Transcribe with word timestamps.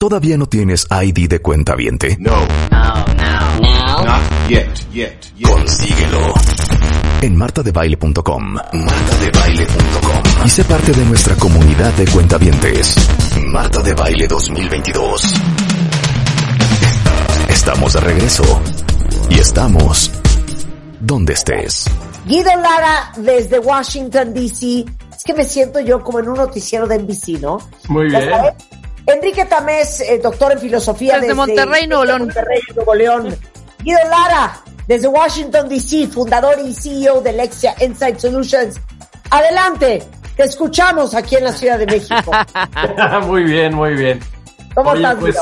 ¿Todavía 0.00 0.38
no 0.38 0.46
tienes 0.46 0.86
ID 0.92 1.28
de 1.28 1.42
cuenta 1.42 1.74
viente? 1.74 2.16
No. 2.20 2.30
No, 2.70 2.94
no, 3.16 3.60
no. 3.60 4.04
Not 4.04 4.48
yet, 4.48 4.72
yet, 4.92 5.34
yet. 5.36 5.50
Consíguelo 5.50 6.34
en 7.20 7.36
martadebaile.com. 7.36 8.44
Martadebaile.com. 8.54 10.44
Y 10.46 10.50
sé 10.50 10.62
parte 10.62 10.92
de 10.92 11.04
nuestra 11.04 11.34
comunidad 11.34 11.92
de 11.94 12.04
cuentavientes. 12.06 12.94
Marta 13.46 13.82
de 13.82 13.94
Baile 13.94 14.28
2022. 14.28 15.34
Estamos 17.48 17.92
de 17.94 18.00
regreso. 18.00 18.44
Y 19.30 19.40
estamos 19.40 20.12
donde 21.00 21.32
estés. 21.32 21.86
Guido 22.24 22.50
Lara 22.54 23.10
desde 23.16 23.58
Washington, 23.58 24.32
D.C. 24.32 24.84
Es 25.16 25.24
que 25.24 25.34
me 25.34 25.42
siento 25.42 25.80
yo 25.80 26.04
como 26.04 26.20
en 26.20 26.28
un 26.28 26.36
noticiero 26.36 26.86
de 26.86 27.00
NBC, 27.00 27.40
¿no? 27.40 27.58
Muy 27.88 28.08
bien. 28.08 28.30
Enrique 29.08 29.46
Tamés, 29.46 30.00
eh, 30.00 30.20
doctor 30.22 30.52
en 30.52 30.60
filosofía 30.60 31.14
desde, 31.14 31.28
desde 31.28 31.34
Monterrey, 31.36 31.86
Nuevo 31.86 32.04
León. 32.04 32.18
Monterrey, 32.20 32.60
Nuevo 32.74 32.94
León. 32.94 33.36
Guido 33.82 33.98
Lara, 34.10 34.60
desde 34.86 35.08
Washington, 35.08 35.68
D.C., 35.68 36.08
fundador 36.08 36.56
y 36.64 36.74
CEO 36.74 37.20
de 37.20 37.32
Lexia 37.32 37.74
Insight 37.80 38.18
Solutions. 38.18 38.80
Adelante, 39.30 40.02
te 40.36 40.44
escuchamos 40.44 41.14
aquí 41.14 41.36
en 41.36 41.44
la 41.44 41.52
Ciudad 41.52 41.78
de 41.78 41.86
México. 41.86 42.32
muy 43.26 43.44
bien, 43.44 43.74
muy 43.74 43.94
bien. 43.94 44.20
¿Cómo 44.74 44.94
estás, 44.94 45.16
pues, 45.18 45.36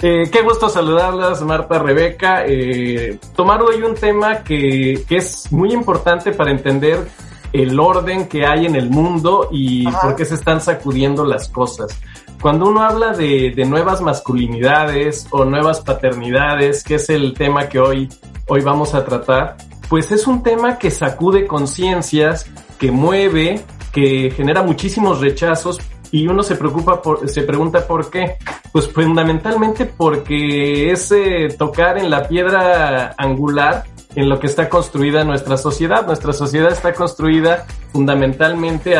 eh, 0.00 0.30
qué 0.30 0.42
gusto 0.42 0.68
saludarlas, 0.68 1.42
Marta, 1.42 1.78
Rebeca. 1.78 2.44
Eh, 2.46 3.18
tomar 3.34 3.60
hoy 3.62 3.82
un 3.82 3.94
tema 3.94 4.44
que, 4.44 5.04
que, 5.08 5.16
es 5.16 5.50
muy 5.50 5.72
importante 5.72 6.32
para 6.32 6.52
entender 6.52 7.08
el 7.52 7.78
orden 7.80 8.28
que 8.28 8.46
hay 8.46 8.66
en 8.66 8.76
el 8.76 8.90
mundo 8.90 9.48
y 9.50 9.86
Ajá. 9.86 10.02
por 10.02 10.16
qué 10.16 10.24
se 10.24 10.36
están 10.36 10.60
sacudiendo 10.60 11.24
las 11.24 11.48
cosas. 11.48 11.98
Cuando 12.40 12.68
uno 12.68 12.82
habla 12.82 13.12
de, 13.12 13.52
de, 13.54 13.64
nuevas 13.64 14.00
masculinidades 14.00 15.26
o 15.30 15.44
nuevas 15.44 15.80
paternidades, 15.80 16.84
que 16.84 16.94
es 16.94 17.10
el 17.10 17.34
tema 17.34 17.68
que 17.68 17.80
hoy, 17.80 18.08
hoy 18.46 18.60
vamos 18.60 18.94
a 18.94 19.04
tratar, 19.04 19.56
pues 19.88 20.12
es 20.12 20.26
un 20.26 20.42
tema 20.42 20.78
que 20.78 20.90
sacude 20.90 21.46
conciencias, 21.46 22.46
que 22.78 22.92
mueve, 22.92 23.64
que 23.92 24.30
genera 24.30 24.62
muchísimos 24.62 25.20
rechazos 25.20 25.80
y 26.10 26.26
uno 26.26 26.42
se 26.42 26.56
preocupa 26.56 27.02
por, 27.02 27.28
se 27.28 27.42
pregunta 27.42 27.86
por 27.86 28.10
qué. 28.10 28.36
Pues 28.72 28.88
fundamentalmente 28.88 29.86
porque 29.86 30.90
es 30.92 31.10
eh, 31.10 31.48
tocar 31.58 31.98
en 31.98 32.10
la 32.10 32.28
piedra 32.28 33.14
angular 33.16 33.84
en 34.14 34.28
lo 34.28 34.38
que 34.38 34.46
está 34.46 34.68
construida 34.68 35.24
nuestra 35.24 35.56
sociedad. 35.56 36.06
Nuestra 36.06 36.32
sociedad 36.32 36.72
está 36.72 36.92
construida 36.92 37.66
fundamentalmente 37.92 38.94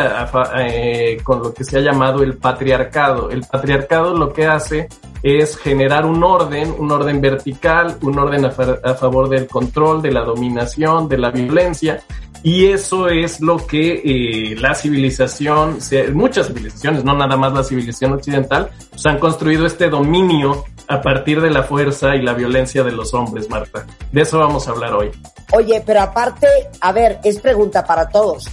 eh, 0.57 1.17
con 1.23 1.39
lo 1.39 1.53
que 1.53 1.63
se 1.63 1.77
ha 1.77 1.81
llamado 1.81 2.23
el 2.23 2.37
patriarcado. 2.37 3.29
El 3.29 3.41
patriarcado 3.41 4.15
lo 4.15 4.31
que 4.31 4.45
hace 4.45 4.87
es 5.21 5.57
generar 5.57 6.05
un 6.05 6.23
orden, 6.23 6.73
un 6.77 6.91
orden 6.91 7.19
vertical, 7.19 7.97
un 8.01 8.17
orden 8.17 8.45
a 8.45 8.51
favor 8.93 9.29
del 9.29 9.47
control, 9.47 10.01
de 10.01 10.11
la 10.11 10.23
dominación, 10.23 11.09
de 11.09 11.17
la 11.17 11.31
violencia. 11.31 12.01
Y 12.41 12.67
eso 12.67 13.09
es 13.09 13.41
lo 13.41 13.57
que 13.67 14.01
eh, 14.03 14.55
la 14.55 14.73
civilización, 14.73 15.79
muchas 16.13 16.47
civilizaciones, 16.47 17.03
no 17.03 17.13
nada 17.13 17.35
más 17.35 17.51
la 17.53 17.63
civilización 17.63 18.13
occidental, 18.13 18.69
pues 18.91 19.05
han 19.05 19.19
construido 19.19 19.65
este 19.65 19.89
dominio 19.89 20.63
a 20.89 21.01
partir 21.03 21.39
de 21.39 21.51
la 21.51 21.61
fuerza 21.61 22.15
y 22.15 22.21
la 22.23 22.33
violencia 22.33 22.83
de 22.83 22.91
los 22.91 23.13
hombres, 23.13 23.47
Marta. 23.47 23.85
De 24.11 24.21
eso 24.21 24.39
vamos 24.39 24.67
a 24.67 24.71
hablar 24.71 24.93
hoy. 24.93 25.11
Oye, 25.53 25.83
pero 25.85 26.01
aparte, 26.01 26.47
a 26.81 26.91
ver, 26.91 27.19
es 27.23 27.39
pregunta 27.39 27.85
para 27.85 28.09
todos. 28.09 28.49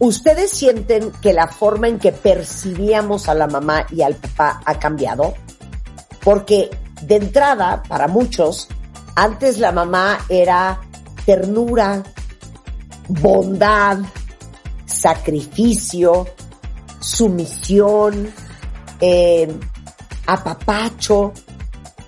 ¿Ustedes 0.00 0.50
sienten 0.50 1.12
que 1.22 1.32
la 1.32 1.46
forma 1.46 1.86
en 1.86 2.00
que 2.00 2.10
percibíamos 2.10 3.28
a 3.28 3.34
la 3.34 3.46
mamá 3.46 3.86
y 3.90 4.02
al 4.02 4.16
papá 4.16 4.60
ha 4.64 4.80
cambiado? 4.80 5.34
Porque 6.24 6.70
de 7.02 7.16
entrada, 7.16 7.84
para 7.88 8.08
muchos, 8.08 8.66
antes 9.14 9.58
la 9.58 9.70
mamá 9.70 10.18
era 10.28 10.80
ternura, 11.24 12.02
bondad, 13.06 13.98
sacrificio, 14.86 16.26
sumisión, 16.98 18.32
eh, 19.00 19.48
apapacho, 20.26 21.32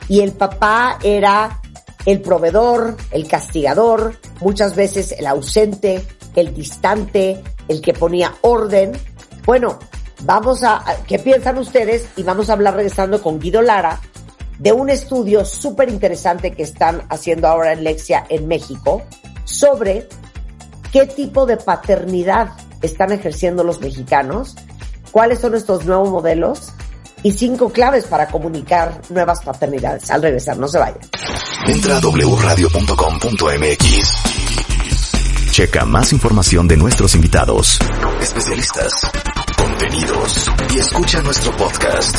y 0.09 0.21
el 0.21 0.33
papá 0.33 0.99
era 1.03 1.61
el 2.05 2.21
proveedor, 2.21 2.97
el 3.11 3.29
castigador, 3.29 4.17
muchas 4.41 4.75
veces 4.75 5.13
el 5.13 5.27
ausente, 5.27 6.05
el 6.35 6.55
distante, 6.55 7.43
el 7.69 7.81
que 7.81 7.93
ponía 7.93 8.35
orden. 8.43 8.93
Bueno, 9.45 9.79
vamos 10.25 10.65
a, 10.65 10.85
¿qué 11.07 11.19
piensan 11.19 11.59
ustedes? 11.59 12.09
Y 12.17 12.23
vamos 12.23 12.51
a 12.51 12.55
hablar 12.55 12.75
regresando 12.75 13.23
con 13.23 13.39
Guido 13.39 13.63
Lara 13.63 14.01
de 14.59 14.73
un 14.73 14.91
estudio 14.91 15.45
súper 15.45 15.89
interesante 15.89 16.53
que 16.53 16.63
están 16.63 17.03
haciendo 17.09 17.49
ahora 17.49 17.73
en 17.73 17.85
Lexia 17.85 18.25
en 18.29 18.47
México 18.47 19.03
sobre 19.45 20.09
qué 20.93 21.07
tipo 21.07 21.47
de 21.47 21.57
paternidad 21.57 22.51
están 22.81 23.13
ejerciendo 23.13 23.65
los 23.65 23.81
mexicanos, 23.81 24.57
cuáles 25.11 25.41
son 25.41 25.55
estos 25.55 25.85
nuevos 25.85 26.11
modelos 26.11 26.73
y 27.23 27.33
cinco 27.33 27.71
claves 27.71 28.05
para 28.05 28.27
comunicar 28.29 29.01
nuevas 29.11 29.41
paternidades. 29.43 30.11
Al 30.11 30.23
regresar, 30.23 30.57
no 30.59 30.69
se 30.69 30.79
vayan. 30.79 31.01
Entra 31.67 31.99
a 31.99 32.01
wradio.com.mx. 32.01 32.73
Checa 35.53 35.85
más 35.85 36.13
información 36.13 36.67
de 36.67 36.77
nuestros 36.79 37.15
invitados, 37.15 37.79
especialistas, 38.23 38.93
contenidos 39.57 40.51
y 40.75 40.79
escucha 40.79 41.21
nuestro 41.21 41.55
podcast. 41.57 42.17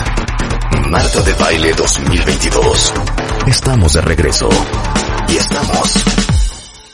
Marta 0.87 1.21
de 1.21 1.33
Baile 1.33 1.73
2022. 1.73 2.93
Estamos 3.47 3.93
de 3.93 4.01
regreso. 4.01 4.49
Y 5.29 5.37
estamos 5.37 5.93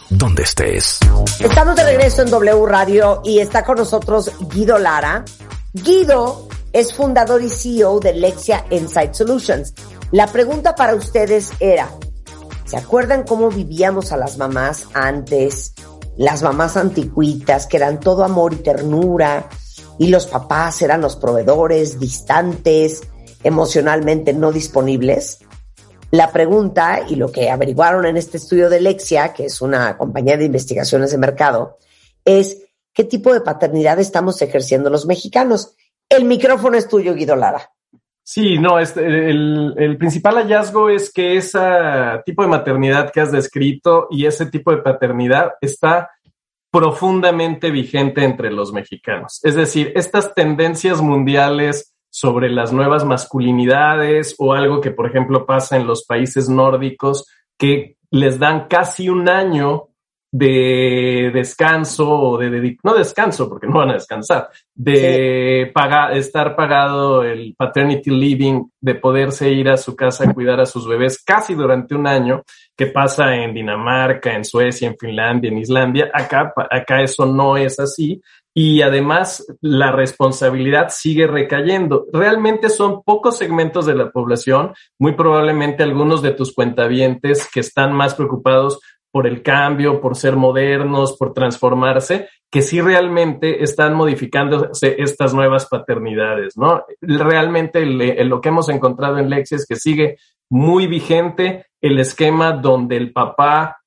donde 0.09 0.43
estés. 0.43 0.99
Estamos 1.39 1.75
de 1.75 1.83
regreso 1.83 2.21
en 2.21 2.29
W 2.31 2.65
Radio 2.65 3.21
y 3.23 3.39
está 3.39 3.63
con 3.63 3.77
nosotros 3.77 4.31
Guido 4.49 4.77
Lara. 4.77 5.25
Guido 5.73 6.48
es 6.73 6.93
fundador 6.93 7.41
y 7.41 7.49
CEO 7.49 7.99
de 7.99 8.13
Lexia 8.13 8.65
Insight 8.69 9.13
Solutions. 9.13 9.73
La 10.11 10.27
pregunta 10.27 10.75
para 10.75 10.95
ustedes 10.95 11.51
era, 11.59 11.89
¿se 12.65 12.77
acuerdan 12.77 13.23
cómo 13.23 13.49
vivíamos 13.49 14.11
a 14.11 14.17
las 14.17 14.37
mamás 14.37 14.87
antes? 14.93 15.73
Las 16.17 16.43
mamás 16.43 16.77
anticuitas, 16.77 17.67
que 17.67 17.77
eran 17.77 17.99
todo 17.99 18.23
amor 18.23 18.53
y 18.53 18.57
ternura, 18.57 19.49
y 19.97 20.07
los 20.07 20.27
papás 20.27 20.81
eran 20.81 21.01
los 21.01 21.15
proveedores 21.15 21.99
distantes, 21.99 23.03
emocionalmente 23.43 24.33
no 24.33 24.51
disponibles. 24.51 25.39
La 26.11 26.31
pregunta, 26.31 27.01
y 27.07 27.15
lo 27.15 27.31
que 27.31 27.51
averiguaron 27.51 28.05
en 28.05 28.17
este 28.17 28.37
estudio 28.37 28.69
de 28.69 28.81
Lexia, 28.81 29.33
que 29.33 29.45
es 29.45 29.61
una 29.61 29.97
compañía 29.97 30.37
de 30.37 30.45
investigaciones 30.45 31.11
de 31.11 31.19
mercado, 31.19 31.77
es 32.25 32.57
qué 32.93 33.03
tipo 33.03 33.33
de 33.33 33.41
paternidad 33.41 33.99
estamos 33.99 34.41
ejerciendo 34.41 34.89
los 34.89 35.05
mexicanos. 35.05 35.75
El 36.09 36.25
micrófono 36.25 36.75
es 36.75 36.87
tuyo, 36.87 37.13
Guido 37.13 37.35
Lara. 37.35 37.69
Sí, 38.23 38.59
no, 38.59 38.77
este, 38.79 39.29
el, 39.29 39.73
el, 39.77 39.97
principal 39.97 40.35
hallazgo 40.35 40.89
es 40.89 41.11
que 41.11 41.37
ese 41.37 41.59
tipo 42.25 42.43
de 42.43 42.49
maternidad 42.49 43.11
que 43.11 43.21
has 43.21 43.31
descrito 43.31 44.07
y 44.11 44.25
ese 44.25 44.45
tipo 44.45 44.71
de 44.71 44.83
paternidad 44.83 45.53
está 45.61 46.11
profundamente 46.71 47.71
vigente 47.71 48.23
entre 48.23 48.51
los 48.51 48.71
mexicanos. 48.71 49.39
Es 49.43 49.55
decir, 49.55 49.91
estas 49.95 50.35
tendencias 50.35 51.01
mundiales 51.01 51.95
sobre 52.11 52.49
las 52.49 52.73
nuevas 52.73 53.05
masculinidades 53.05 54.35
o 54.37 54.53
algo 54.53 54.81
que, 54.81 54.91
por 54.91 55.07
ejemplo, 55.07 55.45
pasa 55.45 55.77
en 55.77 55.87
los 55.87 56.05
países 56.05 56.49
nórdicos, 56.49 57.25
que 57.57 57.97
les 58.11 58.39
dan 58.39 58.67
casi 58.67 59.09
un 59.09 59.29
año 59.29 59.88
de 60.31 61.31
descanso 61.33 62.07
o 62.07 62.37
de, 62.37 62.49
de, 62.49 62.77
no 62.83 62.93
descanso 62.93 63.49
porque 63.49 63.67
no 63.67 63.79
van 63.79 63.91
a 63.91 63.93
descansar, 63.93 64.49
de 64.75 65.65
sí. 65.65 65.71
pagar, 65.73 66.15
estar 66.15 66.55
pagado 66.55 67.23
el 67.23 67.55
paternity 67.57 68.11
leaving, 68.11 68.71
de 68.79 68.95
poderse 68.95 69.49
ir 69.49 69.69
a 69.69 69.77
su 69.77 69.95
casa 69.95 70.25
a 70.29 70.33
cuidar 70.33 70.59
a 70.59 70.65
sus 70.65 70.87
bebés 70.87 71.23
casi 71.23 71.55
durante 71.55 71.95
un 71.95 72.05
año, 72.05 72.43
que 72.77 72.87
pasa 72.87 73.35
en 73.35 73.53
Dinamarca, 73.53 74.33
en 74.33 74.45
Suecia, 74.45 74.87
en 74.87 74.97
Finlandia, 74.97 75.49
en 75.49 75.57
Islandia. 75.57 76.11
Acá, 76.13 76.53
acá 76.69 77.01
eso 77.01 77.25
no 77.25 77.57
es 77.57 77.79
así. 77.79 78.21
y 78.53 78.81
además 78.81 79.45
la 79.61 79.91
responsabilidad 79.91 80.87
sigue 80.89 81.27
recayendo. 81.27 82.07
Realmente 82.11 82.69
son 82.69 83.03
pocos 83.03 83.37
segmentos 83.37 83.85
de 83.85 83.95
la 83.95 84.11
población, 84.11 84.73
muy 84.99 85.13
probablemente 85.13 85.83
algunos 85.83 86.21
de 86.21 86.31
tus 86.31 86.53
cuentavientes 86.53 87.49
que 87.51 87.61
están 87.61 87.93
más 87.93 88.15
preocupados 88.15 88.79
por 89.11 89.27
el 89.27 89.41
cambio, 89.41 90.01
por 90.01 90.15
ser 90.15 90.35
modernos, 90.35 91.17
por 91.17 91.33
transformarse, 91.33 92.29
que 92.51 92.61
sí 92.61 92.81
realmente 92.81 93.63
están 93.63 93.93
modificándose 93.93 94.95
estas 95.01 95.33
nuevas 95.33 95.67
paternidades, 95.67 96.57
¿no? 96.57 96.83
Realmente 97.01 97.85
lo 97.85 98.41
que 98.41 98.49
hemos 98.49 98.69
encontrado 98.69 99.17
en 99.17 99.29
Lexi 99.29 99.55
es 99.55 99.65
que 99.65 99.75
sigue 99.75 100.17
muy 100.49 100.87
vigente 100.87 101.67
el 101.81 101.99
esquema 101.99 102.51
donde 102.51 102.97
el 102.97 103.11
papá 103.11 103.77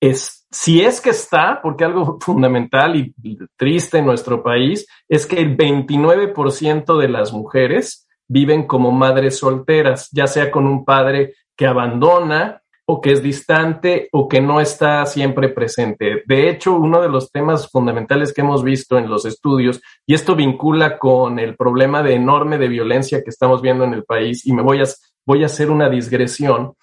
es, 0.00 0.46
si 0.50 0.82
es 0.82 1.00
que 1.00 1.10
está, 1.10 1.60
porque 1.62 1.84
algo 1.84 2.18
fundamental 2.20 2.96
y 2.96 3.14
triste 3.56 3.98
en 3.98 4.06
nuestro 4.06 4.42
país 4.42 4.86
es 5.08 5.26
que 5.26 5.38
el 5.38 5.56
29% 5.56 6.98
de 6.98 7.08
las 7.08 7.32
mujeres 7.32 8.06
viven 8.28 8.66
como 8.66 8.90
madres 8.90 9.38
solteras, 9.38 10.08
ya 10.12 10.26
sea 10.26 10.50
con 10.50 10.66
un 10.66 10.84
padre 10.84 11.34
que 11.56 11.66
abandona 11.66 12.62
o 12.88 13.00
que 13.00 13.12
es 13.12 13.22
distante 13.22 14.08
o 14.12 14.28
que 14.28 14.40
no 14.40 14.60
está 14.60 15.04
siempre 15.06 15.48
presente. 15.48 16.22
De 16.24 16.48
hecho, 16.48 16.74
uno 16.74 17.02
de 17.02 17.08
los 17.08 17.30
temas 17.32 17.68
fundamentales 17.68 18.32
que 18.32 18.42
hemos 18.42 18.62
visto 18.62 18.96
en 18.96 19.10
los 19.10 19.24
estudios, 19.24 19.80
y 20.06 20.14
esto 20.14 20.36
vincula 20.36 20.98
con 20.98 21.38
el 21.40 21.56
problema 21.56 22.02
de 22.02 22.14
enorme 22.14 22.58
de 22.58 22.68
violencia 22.68 23.22
que 23.22 23.30
estamos 23.30 23.60
viendo 23.60 23.84
en 23.84 23.92
el 23.92 24.04
país, 24.04 24.46
y 24.46 24.52
me 24.52 24.62
voy 24.62 24.80
a, 24.80 24.84
voy 25.26 25.42
a 25.42 25.46
hacer 25.46 25.70
una 25.70 25.90
digresión, 25.90 26.74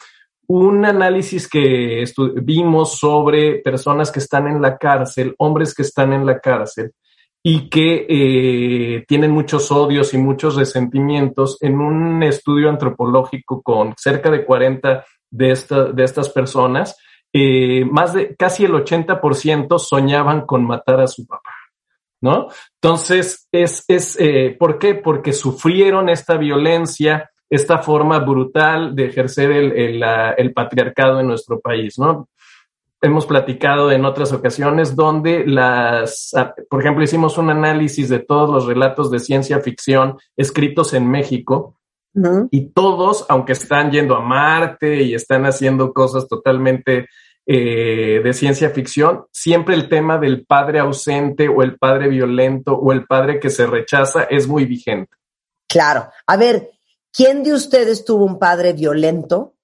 un 0.48 0.86
análisis 0.86 1.48
que 1.48 2.04
vimos 2.42 2.98
sobre 2.98 3.60
personas 3.60 4.12
que 4.12 4.20
están 4.20 4.48
en 4.48 4.62
la 4.62 4.78
cárcel, 4.78 5.34
hombres 5.38 5.74
que 5.74 5.84
están 5.84 6.12
en 6.12 6.26
la 6.26 6.40
cárcel 6.40 6.92
y 7.42 7.70
que 7.70 8.06
eh, 8.08 9.06
tienen 9.06 9.32
muchos 9.32 9.72
odios 9.72 10.14
y 10.14 10.18
muchos 10.18 10.56
resentimientos 10.56 11.58
en 11.62 11.80
un 11.80 12.24
estudio 12.24 12.70
antropológico 12.70 13.62
con 13.62 13.94
cerca 13.98 14.30
de 14.32 14.46
40 14.46 15.06
de, 15.34 15.58
de 15.94 16.04
estas 16.04 16.30
personas, 16.30 16.96
eh, 17.34 17.84
más 17.86 18.14
de 18.14 18.36
casi 18.36 18.64
el 18.66 18.74
80% 18.74 19.80
soñaban 19.80 20.46
con 20.46 20.66
matar 20.66 21.02
a 21.02 21.08
su 21.08 21.26
papá. 21.26 21.50
¿No? 22.22 22.48
Entonces, 22.76 23.50
es, 23.52 23.84
es 23.90 24.18
eh, 24.18 24.56
¿por 24.58 24.80
qué? 24.80 24.96
Porque 24.96 25.34
sufrieron 25.34 26.08
esta 26.08 26.38
violencia, 26.38 27.30
esta 27.50 27.80
forma 27.80 28.20
brutal 28.20 28.96
de 28.96 29.08
ejercer 29.08 29.52
el, 29.52 30.02
el, 30.38 30.54
patriarcado 30.54 31.20
en 31.20 31.28
nuestro 31.28 31.60
país, 31.60 32.00
¿no? 32.00 32.30
Hemos 33.02 33.26
platicado 33.26 33.92
en 33.92 34.06
otras 34.06 34.32
ocasiones 34.32 34.96
donde 34.96 35.46
las, 35.46 36.32
por 36.70 36.80
ejemplo, 36.80 37.04
hicimos 37.04 37.38
un 37.38 37.50
análisis 37.50 38.08
de 38.08 38.20
todos 38.20 38.50
los 38.50 38.66
relatos 38.68 39.12
de 39.12 39.20
ciencia 39.20 39.60
ficción 39.60 40.18
escritos 40.38 40.94
en 40.94 41.12
México 41.12 41.76
y 42.52 42.66
todos, 42.70 43.26
aunque 43.28 43.54
están 43.54 43.92
yendo 43.92 44.16
a 44.16 44.22
Marte 44.22 45.02
y 45.02 45.16
están 45.16 45.46
haciendo 45.46 45.94
cosas 45.94 46.28
totalmente 46.28 47.08
eh, 47.46 48.22
de 48.24 48.34
ciencia 48.34 48.70
ficción, 48.70 49.26
siempre 49.32 49.74
el 49.76 49.90
tema 49.90 50.18
del 50.18 50.46
padre 50.46 50.80
ausente 50.80 51.50
o 51.50 51.64
el 51.64 51.78
padre 51.78 52.08
violento 52.10 52.74
o 52.74 52.92
el 52.92 53.06
padre 53.06 53.40
que 53.40 53.50
se 53.50 53.66
rechaza 53.66 54.24
es 54.24 54.48
muy 54.48 54.66
vigente. 54.66 55.16
Claro. 55.68 56.10
A 56.28 56.38
ver, 56.38 56.72
¿quién 57.12 57.44
de 57.44 57.54
ustedes 57.54 58.06
tuvo 58.06 58.26
un 58.26 58.38
padre 58.38 58.74
violento, 58.74 59.56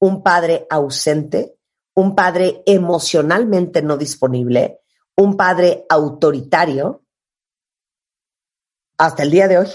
un 0.00 0.22
padre 0.22 0.66
ausente, 0.70 1.56
un 1.94 2.14
padre 2.14 2.62
emocionalmente 2.64 3.82
no 3.82 3.98
disponible, 3.98 4.80
un 5.16 5.36
padre 5.36 5.84
autoritario 5.90 7.02
hasta 8.96 9.22
el 9.22 9.30
día 9.30 9.46
de 9.46 9.58
hoy? 9.58 9.68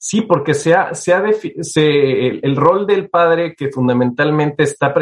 Sí, 0.00 0.22
porque 0.22 0.54
se 0.54 0.74
el, 0.74 2.56
rol 2.56 2.86
del 2.86 3.10
padre 3.10 3.56
que 3.56 3.68
fundamentalmente 3.68 4.62
está, 4.62 4.94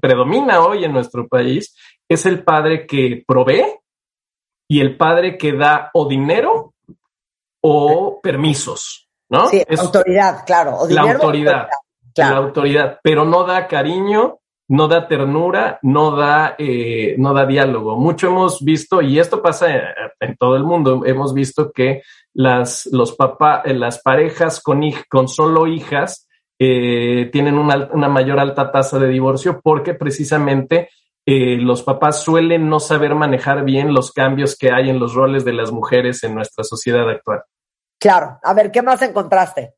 predomina 0.00 0.60
hoy 0.60 0.84
en 0.84 0.92
nuestro 0.92 1.26
país 1.26 1.74
es 2.08 2.26
el 2.26 2.44
padre 2.44 2.86
que 2.86 3.24
provee 3.26 3.66
y 4.68 4.80
el 4.80 4.96
padre 4.96 5.36
que 5.36 5.52
da 5.52 5.90
o 5.94 6.06
dinero 6.06 6.74
o 7.60 8.20
permisos, 8.22 9.08
¿no? 9.28 9.48
Sí, 9.48 9.64
autoridad, 9.76 10.44
claro. 10.46 10.78
la 10.90 11.00
autoridad, 11.02 11.68
la 12.14 12.36
autoridad, 12.36 13.00
pero 13.02 13.24
no 13.24 13.42
da 13.42 13.66
cariño, 13.66 14.38
no 14.68 14.88
da 14.88 15.06
ternura, 15.06 15.78
no 15.82 16.16
da, 16.16 16.56
eh, 16.58 17.14
no 17.18 17.32
da 17.32 17.46
diálogo. 17.46 17.96
Mucho 17.96 18.28
hemos 18.28 18.64
visto, 18.64 19.00
y 19.00 19.18
esto 19.18 19.42
pasa 19.42 19.68
en 20.20 20.36
todo 20.36 20.56
el 20.56 20.64
mundo, 20.64 21.02
hemos 21.04 21.32
visto 21.34 21.70
que 21.72 22.02
las, 22.34 22.86
los 22.92 23.16
eh, 23.64 23.74
las 23.74 24.02
parejas 24.02 24.60
con, 24.60 24.82
con 25.08 25.28
solo 25.28 25.66
hijas 25.66 26.28
eh, 26.58 27.28
tienen 27.32 27.58
una, 27.58 27.88
una, 27.92 28.08
mayor 28.08 28.40
alta 28.40 28.72
tasa 28.72 28.98
de 28.98 29.08
divorcio 29.08 29.60
porque 29.62 29.94
precisamente 29.94 30.88
los 31.28 31.82
papás 31.82 32.22
suelen 32.22 32.68
no 32.68 32.78
saber 32.78 33.16
manejar 33.16 33.64
bien 33.64 33.92
los 33.92 34.12
cambios 34.12 34.56
que 34.56 34.70
hay 34.70 34.90
en 34.90 35.00
los 35.00 35.14
roles 35.14 35.44
de 35.44 35.52
las 35.52 35.72
mujeres 35.72 36.22
en 36.22 36.36
nuestra 36.36 36.62
sociedad 36.62 37.10
actual. 37.10 37.42
Claro. 37.98 38.38
A 38.44 38.54
ver, 38.54 38.70
¿qué 38.70 38.80
más 38.80 39.02
encontraste? 39.02 39.74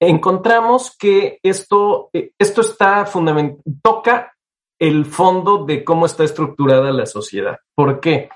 Encontramos 0.00 0.96
que 0.96 1.40
esto, 1.42 2.10
esto 2.12 2.60
está 2.60 3.04
fundamental, 3.06 3.62
toca 3.82 4.34
el 4.78 5.06
fondo 5.06 5.64
de 5.64 5.82
cómo 5.84 6.06
está 6.06 6.24
estructurada 6.24 6.92
la 6.92 7.06
sociedad. 7.06 7.58
¿Por 7.74 8.00
qué? 8.00 8.28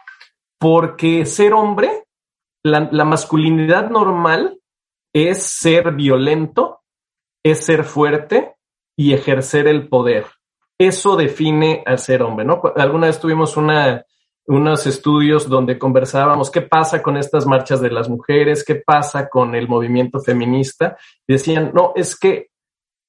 Porque 0.58 1.24
ser 1.24 1.54
hombre 1.54 2.02
la, 2.64 3.04
masculinidad 3.04 3.90
normal 3.90 4.58
es 5.12 5.42
ser 5.42 5.92
violento, 5.92 6.80
es 7.44 7.64
ser 7.64 7.84
fuerte 7.84 8.54
y 8.96 9.12
ejercer 9.12 9.66
el 9.66 9.88
poder. 9.88 10.26
Eso 10.78 11.16
define 11.16 11.82
al 11.86 11.98
ser 11.98 12.22
hombre, 12.22 12.44
¿no? 12.44 12.62
Alguna 12.76 13.08
vez 13.08 13.20
tuvimos 13.20 13.56
una, 13.56 14.04
unos 14.46 14.86
estudios 14.86 15.48
donde 15.48 15.78
conversábamos 15.78 16.50
qué 16.50 16.62
pasa 16.62 17.02
con 17.02 17.16
estas 17.16 17.46
marchas 17.46 17.80
de 17.80 17.90
las 17.90 18.08
mujeres, 18.08 18.64
qué 18.64 18.76
pasa 18.76 19.28
con 19.28 19.54
el 19.54 19.68
movimiento 19.68 20.20
feminista. 20.20 20.96
decían, 21.26 21.70
no, 21.74 21.92
es 21.94 22.18
que 22.18 22.48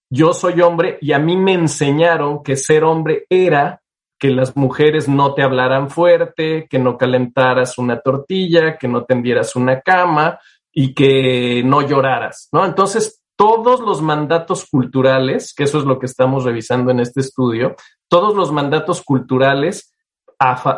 yo 0.10 0.34
soy 0.34 0.62
hombre 0.62 1.00
y 1.02 1.12
a 1.12 1.20
mí 1.20 1.36
me 1.36 1.54
enseñaron 1.54 2.44
que 2.44 2.56
ser 2.56 2.84
hombre 2.84 3.26
era 3.30 3.82
que 4.20 4.30
las 4.30 4.56
mujeres 4.56 5.10
no 5.10 5.34
te 5.34 5.42
hablaran 5.42 5.90
fuerte, 5.90 6.68
que 6.70 6.80
no 6.80 6.98
calentaras 6.98 7.78
una 7.78 8.00
tortilla, 8.00 8.78
que 8.78 8.88
no 8.88 9.04
tendieras 9.04 9.56
una 9.56 9.82
cama 9.82 10.40
y 10.72 10.94
que 10.94 11.62
no 11.66 11.82
lloraras, 11.82 12.48
¿no? 12.52 12.66
Entonces, 12.66 13.22
todos 13.36 13.82
los 13.82 14.02
mandatos 14.02 14.68
culturales, 14.70 15.54
que 15.54 15.64
eso 15.64 15.80
es 15.80 15.86
lo 15.86 16.00
que 16.00 16.06
estamos 16.06 16.44
revisando 16.44 16.92
en 16.92 17.00
este 17.00 17.20
estudio, 17.20 17.76
todos 18.08 18.36
los 18.36 18.52
mandatos 18.52 19.02
culturales 19.02 19.93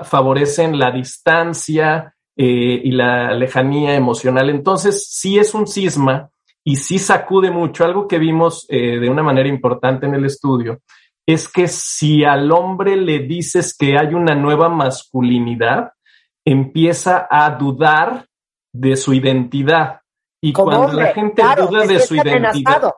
favorecen 0.04 0.78
la 0.78 0.92
distancia 0.92 2.16
eh, 2.38 2.82
y 2.84 2.92
la 2.92 3.34
lejanía 3.34 3.96
emocional. 3.96 4.50
Entonces, 4.50 5.08
sí 5.10 5.38
es 5.40 5.54
un 5.54 5.68
cisma 5.68 6.30
y 6.64 6.78
sí 6.78 7.00
sacude 7.00 7.52
mucho, 7.52 7.86
algo 7.86 8.08
que 8.08 8.18
vimos 8.18 8.66
eh, 8.70 9.00
de 9.00 9.10
una 9.10 9.24
manera 9.24 9.48
importante 9.48 10.08
en 10.08 10.16
el 10.16 10.26
estudio, 10.26 10.80
es 11.26 11.48
que 11.48 11.68
si 11.68 12.24
al 12.24 12.52
hombre 12.52 12.96
le 12.96 13.20
dices 13.20 13.76
que 13.78 13.98
hay 13.98 14.14
una 14.14 14.36
nueva 14.36 14.68
masculinidad, 14.68 15.92
empieza 16.44 17.28
a 17.30 17.52
dudar 17.52 18.28
de 18.74 18.96
su 18.96 19.14
identidad. 19.14 20.02
Y 20.42 20.54
cuando 20.54 20.94
la 20.94 21.14
gente 21.14 21.42
duda 21.58 21.86
de 21.86 22.00
su 22.00 22.16
identidad, 22.16 22.92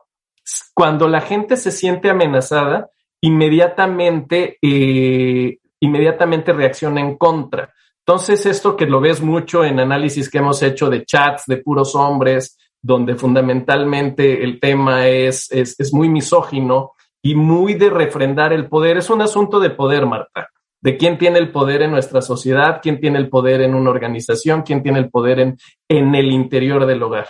cuando 0.74 1.08
la 1.08 1.22
gente 1.22 1.56
se 1.58 1.72
siente 1.72 2.10
amenazada, 2.10 2.90
inmediatamente, 3.22 4.58
eh, 4.62 5.60
inmediatamente 5.80 6.54
reacciona 6.54 7.02
en 7.02 7.18
contra. 7.18 7.74
Entonces, 8.06 8.46
esto 8.46 8.76
que 8.76 8.86
lo 8.86 9.00
ves 9.00 9.22
mucho 9.22 9.64
en 9.64 9.80
análisis 9.80 10.30
que 10.30 10.38
hemos 10.38 10.62
hecho 10.64 10.90
de 10.90 11.06
chats 11.06 11.44
de 11.48 11.58
puros 11.58 11.96
hombres, 11.96 12.58
donde 12.82 13.16
fundamentalmente 13.16 14.44
el 14.44 14.60
tema 14.60 15.08
es, 15.08 15.52
es, 15.52 15.80
es 15.80 15.94
muy 15.94 16.08
misógino, 16.08 16.94
y 17.22 17.36
muy 17.36 17.74
de 17.74 17.90
refrendar 17.90 18.54
el 18.54 18.70
poder. 18.70 18.98
Es 18.98 19.10
un 19.10 19.22
asunto 19.22 19.60
de 19.60 19.72
poder, 19.72 20.06
Marta, 20.06 20.50
de 20.80 20.96
quién 20.96 21.18
tiene 21.18 21.40
el 21.40 21.52
poder 21.52 21.82
en 21.82 21.92
nuestra 21.92 22.22
sociedad, 22.22 22.80
quién 22.82 23.02
tiene 23.02 23.18
el 23.20 23.30
poder 23.30 23.62
en 23.62 23.76
una 23.76 23.90
organización, 23.90 24.62
quién 24.62 24.82
tiene 24.82 25.00
el 25.00 25.10
poder 25.10 25.40
en, 25.40 25.58
en 25.90 26.16
el 26.16 26.32
interior 26.32 26.86
del 26.86 27.04
hogar. 27.04 27.28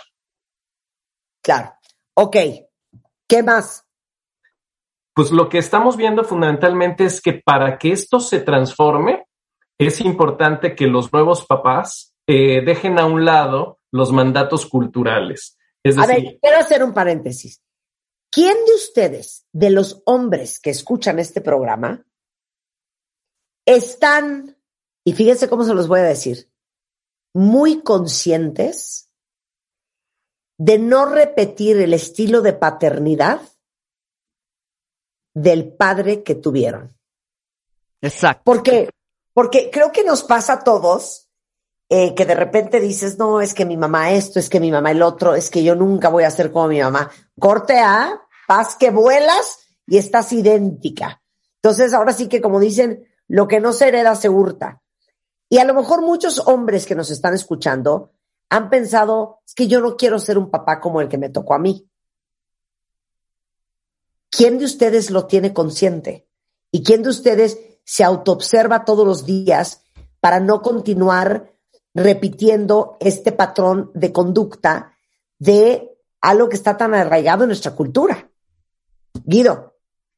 Claro. 1.42 1.72
Ok. 2.14 2.36
¿Qué 3.26 3.42
más? 3.42 3.87
Pues 5.18 5.32
lo 5.32 5.48
que 5.48 5.58
estamos 5.58 5.96
viendo 5.96 6.22
fundamentalmente 6.22 7.04
es 7.04 7.20
que 7.20 7.32
para 7.32 7.76
que 7.76 7.90
esto 7.90 8.20
se 8.20 8.38
transforme, 8.38 9.26
es 9.76 10.00
importante 10.00 10.76
que 10.76 10.86
los 10.86 11.12
nuevos 11.12 11.44
papás 11.44 12.14
eh, 12.24 12.64
dejen 12.64 13.00
a 13.00 13.06
un 13.06 13.24
lado 13.24 13.80
los 13.90 14.12
mandatos 14.12 14.64
culturales. 14.64 15.58
Es 15.82 15.98
a 15.98 16.06
ver, 16.06 16.38
quiero 16.40 16.58
hacer 16.58 16.84
un 16.84 16.94
paréntesis. 16.94 17.60
¿Quién 18.30 18.54
de 18.64 18.74
ustedes, 18.76 19.44
de 19.52 19.70
los 19.70 20.04
hombres 20.06 20.60
que 20.60 20.70
escuchan 20.70 21.18
este 21.18 21.40
programa, 21.40 22.06
están, 23.66 24.56
y 25.04 25.14
fíjense 25.14 25.48
cómo 25.48 25.64
se 25.64 25.74
los 25.74 25.88
voy 25.88 25.98
a 25.98 26.04
decir, 26.04 26.48
muy 27.34 27.82
conscientes 27.82 29.10
de 30.58 30.78
no 30.78 31.06
repetir 31.06 31.78
el 31.78 31.92
estilo 31.92 32.40
de 32.40 32.52
paternidad 32.52 33.40
del 35.42 35.72
padre 35.72 36.22
que 36.22 36.34
tuvieron. 36.34 36.96
Exacto. 38.00 38.42
Porque, 38.44 38.90
porque 39.32 39.70
creo 39.70 39.92
que 39.92 40.04
nos 40.04 40.22
pasa 40.22 40.54
a 40.54 40.64
todos 40.64 41.28
eh, 41.88 42.14
que 42.14 42.26
de 42.26 42.34
repente 42.34 42.80
dices, 42.80 43.18
no, 43.18 43.40
es 43.40 43.54
que 43.54 43.64
mi 43.64 43.76
mamá 43.76 44.12
esto, 44.12 44.38
es 44.38 44.50
que 44.50 44.60
mi 44.60 44.70
mamá 44.70 44.90
el 44.90 45.02
otro, 45.02 45.34
es 45.34 45.48
que 45.50 45.62
yo 45.62 45.74
nunca 45.74 46.08
voy 46.08 46.24
a 46.24 46.30
ser 46.30 46.52
como 46.52 46.68
mi 46.68 46.80
mamá. 46.80 47.10
Corte 47.38 47.78
a, 47.78 48.20
paz 48.46 48.76
que 48.76 48.90
vuelas 48.90 49.58
y 49.86 49.98
estás 49.98 50.32
idéntica. 50.32 51.22
Entonces, 51.62 51.94
ahora 51.94 52.12
sí 52.12 52.28
que 52.28 52.40
como 52.40 52.60
dicen, 52.60 53.06
lo 53.26 53.48
que 53.48 53.60
no 53.60 53.72
se 53.72 53.88
hereda 53.88 54.14
se 54.16 54.28
hurta. 54.28 54.82
Y 55.48 55.58
a 55.58 55.64
lo 55.64 55.74
mejor 55.74 56.02
muchos 56.02 56.46
hombres 56.46 56.84
que 56.84 56.94
nos 56.94 57.10
están 57.10 57.34
escuchando 57.34 58.12
han 58.50 58.70
pensado, 58.70 59.40
es 59.46 59.54
que 59.54 59.68
yo 59.68 59.80
no 59.80 59.96
quiero 59.96 60.18
ser 60.18 60.38
un 60.38 60.50
papá 60.50 60.80
como 60.80 61.00
el 61.00 61.08
que 61.08 61.18
me 61.18 61.30
tocó 61.30 61.54
a 61.54 61.58
mí. 61.58 61.88
¿Quién 64.38 64.60
de 64.60 64.66
ustedes 64.66 65.10
lo 65.10 65.26
tiene 65.26 65.52
consciente? 65.52 66.28
¿Y 66.70 66.84
quién 66.84 67.02
de 67.02 67.08
ustedes 67.08 67.58
se 67.82 68.04
autoobserva 68.04 68.84
todos 68.84 69.04
los 69.04 69.26
días 69.26 69.84
para 70.20 70.38
no 70.38 70.62
continuar 70.62 71.50
repitiendo 71.92 72.98
este 73.00 73.32
patrón 73.32 73.90
de 73.94 74.12
conducta 74.12 74.92
de 75.40 75.90
algo 76.20 76.48
que 76.48 76.54
está 76.54 76.76
tan 76.76 76.94
arraigado 76.94 77.42
en 77.42 77.48
nuestra 77.48 77.74
cultura? 77.74 78.30
Guido. 79.24 79.74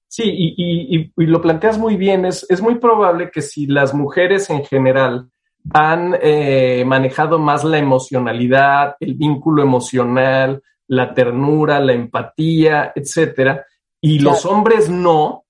Sí, 0.07 0.25
y, 0.27 1.11
lo 1.17 1.41
planteas 1.41 1.79
muy 1.79 1.97
bien. 1.97 2.27
Es, 2.27 2.61
muy 2.61 2.75
probable 2.75 3.31
que 3.31 3.41
si 3.41 3.65
las 3.65 3.95
mujeres 3.95 4.51
en 4.51 4.67
general 4.67 5.31
han 5.73 6.15
eh, 6.21 6.85
manejado 6.87 7.39
más 7.39 7.65
la 7.65 7.79
emocionalidad, 7.79 8.97
el 9.01 9.15
vínculo 9.15 9.63
emocional, 9.63 10.63
la 10.89 11.15
ternura, 11.15 11.81
la 11.81 11.95
empatía, 11.95 12.93
etcétera, 12.95 13.65
y 14.01 14.19
los 14.19 14.47
hombres 14.47 14.89
no, 14.89 15.45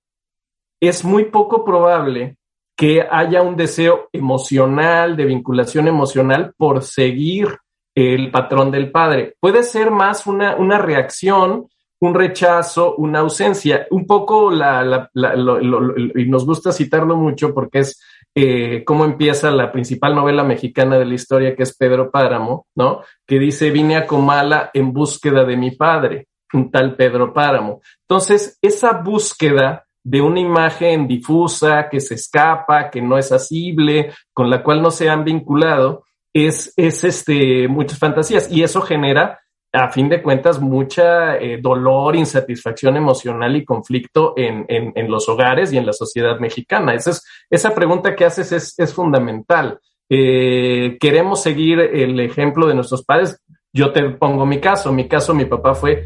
es 0.81 1.05
muy 1.05 1.25
poco 1.25 1.63
probable 1.63 2.37
que 2.75 3.05
haya 3.09 3.41
un 3.41 3.55
deseo 3.55 4.09
emocional, 4.11 5.15
de 5.15 5.25
vinculación 5.25 5.87
emocional 5.87 6.53
por 6.57 6.83
seguir 6.83 7.57
el 7.95 8.31
patrón 8.31 8.71
del 8.71 8.91
padre. 8.91 9.35
Puede 9.39 9.63
ser 9.63 9.91
más 9.91 10.25
una, 10.25 10.55
una 10.55 10.77
reacción 10.77 11.67
un 12.01 12.15
rechazo, 12.15 12.95
una 12.95 13.19
ausencia. 13.19 13.87
Un 13.91 14.05
poco 14.05 14.49
la, 14.51 15.09
y 15.13 16.25
nos 16.25 16.45
gusta 16.45 16.71
citarlo 16.71 17.15
mucho 17.15 17.53
porque 17.53 17.79
es 17.79 18.01
eh, 18.33 18.83
cómo 18.83 19.05
empieza 19.05 19.51
la 19.51 19.71
principal 19.71 20.15
novela 20.15 20.43
mexicana 20.43 20.97
de 20.97 21.05
la 21.05 21.13
historia, 21.13 21.55
que 21.55 21.63
es 21.63 21.77
Pedro 21.77 22.09
Páramo, 22.09 22.65
¿no? 22.75 23.01
Que 23.25 23.37
dice, 23.37 23.69
vine 23.69 23.97
a 23.97 24.07
Comala 24.07 24.71
en 24.73 24.91
búsqueda 24.91 25.45
de 25.45 25.57
mi 25.57 25.71
padre, 25.71 26.27
un 26.53 26.71
tal 26.71 26.95
Pedro 26.95 27.33
Páramo. 27.33 27.81
Entonces, 28.07 28.57
esa 28.61 28.93
búsqueda 28.93 29.85
de 30.03 30.21
una 30.21 30.39
imagen 30.39 31.07
difusa, 31.07 31.87
que 31.89 31.99
se 31.99 32.15
escapa, 32.15 32.89
que 32.89 33.01
no 33.01 33.17
es 33.17 33.31
asible, 33.31 34.11
con 34.33 34.49
la 34.49 34.63
cual 34.63 34.81
no 34.81 34.89
se 34.91 35.09
han 35.09 35.23
vinculado, 35.23 36.05
es, 36.33 36.73
es 36.75 37.03
este, 37.03 37.67
muchas 37.67 37.99
fantasías 37.99 38.49
y 38.51 38.63
eso 38.63 38.81
genera 38.81 39.39
a 39.73 39.89
fin 39.89 40.09
de 40.09 40.21
cuentas, 40.21 40.59
mucha 40.59 41.37
eh, 41.37 41.59
dolor, 41.61 42.15
insatisfacción 42.15 42.97
emocional 42.97 43.55
y 43.55 43.63
conflicto 43.63 44.33
en, 44.35 44.65
en, 44.67 45.09
los 45.09 45.29
hogares 45.29 45.71
y 45.71 45.77
en 45.77 45.85
la 45.85 45.93
sociedad 45.93 46.39
mexicana. 46.39 46.93
Esa, 46.93 47.11
es, 47.11 47.23
esa 47.49 47.73
pregunta 47.73 48.13
que 48.13 48.25
haces 48.25 48.51
es, 48.51 48.77
es 48.77 48.93
fundamental. 48.93 49.79
Eh, 50.09 50.97
¿Queremos 50.99 51.41
seguir 51.41 51.79
el 51.79 52.19
ejemplo 52.19 52.67
de 52.67 52.75
nuestros 52.75 53.05
padres? 53.05 53.41
Yo 53.71 53.93
te 53.93 54.03
pongo 54.09 54.45
mi 54.45 54.59
caso. 54.59 54.91
Mi 54.91 55.07
caso, 55.07 55.33
mi 55.33 55.45
papá 55.45 55.73
fue, 55.73 56.05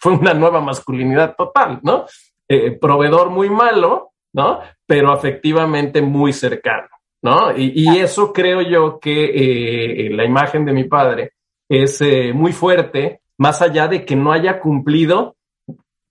fue 0.00 0.12
una 0.12 0.34
nueva 0.34 0.60
masculinidad 0.60 1.34
total, 1.36 1.80
¿no? 1.82 2.06
proveedor 2.80 3.30
muy 3.30 3.50
malo, 3.50 4.12
¿no? 4.32 4.60
Pero 4.86 5.12
afectivamente 5.12 6.00
muy 6.00 6.32
cercano, 6.32 6.86
¿no? 7.22 7.56
Y, 7.56 7.72
y 7.74 7.98
eso 7.98 8.32
creo 8.32 8.62
yo 8.62 9.00
que 9.00 10.08
la 10.12 10.24
imagen 10.24 10.64
de 10.64 10.72
mi 10.72 10.84
padre 10.84 11.32
es 11.68 12.00
eh, 12.00 12.32
muy 12.32 12.52
fuerte, 12.52 13.20
más 13.38 13.60
allá 13.62 13.88
de 13.88 14.04
que 14.04 14.16
no 14.16 14.32
haya 14.32 14.60
cumplido, 14.60 15.36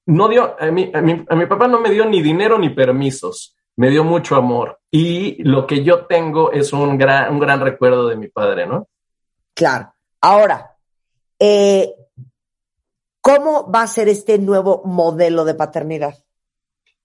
no 0.08 0.28
dio, 0.28 0.56
a 0.60 0.66
mi, 0.72 0.92
a, 0.94 1.02
mi, 1.02 1.26
a 1.28 1.36
mi 1.36 1.46
papá 1.46 1.68
no 1.68 1.80
me 1.80 1.90
dio 1.90 2.06
ni 2.06 2.22
dinero 2.22 2.60
ni 2.60 2.70
permisos, 2.70 3.56
me 3.78 3.90
dio 3.90 4.04
mucho 4.04 4.36
amor. 4.36 4.80
Y 4.92 5.42
lo 5.44 5.66
que 5.66 5.84
yo 5.84 6.06
tengo 6.06 6.52
es 6.52 6.72
un 6.74 6.98
gran, 6.98 7.34
un 7.34 7.40
gran 7.40 7.62
recuerdo 7.62 8.08
de 8.08 8.16
mi 8.16 8.28
padre, 8.28 8.68
¿no? 8.68 8.88
Claro. 9.54 9.94
Ahora, 10.22 10.76
eh, 11.40 11.94
¿cómo 13.26 13.72
va 13.72 13.82
a 13.82 13.88
ser 13.88 14.08
este 14.08 14.38
nuevo 14.38 14.84
modelo 14.86 15.46
de 15.46 15.56
paternidad? 15.56 16.14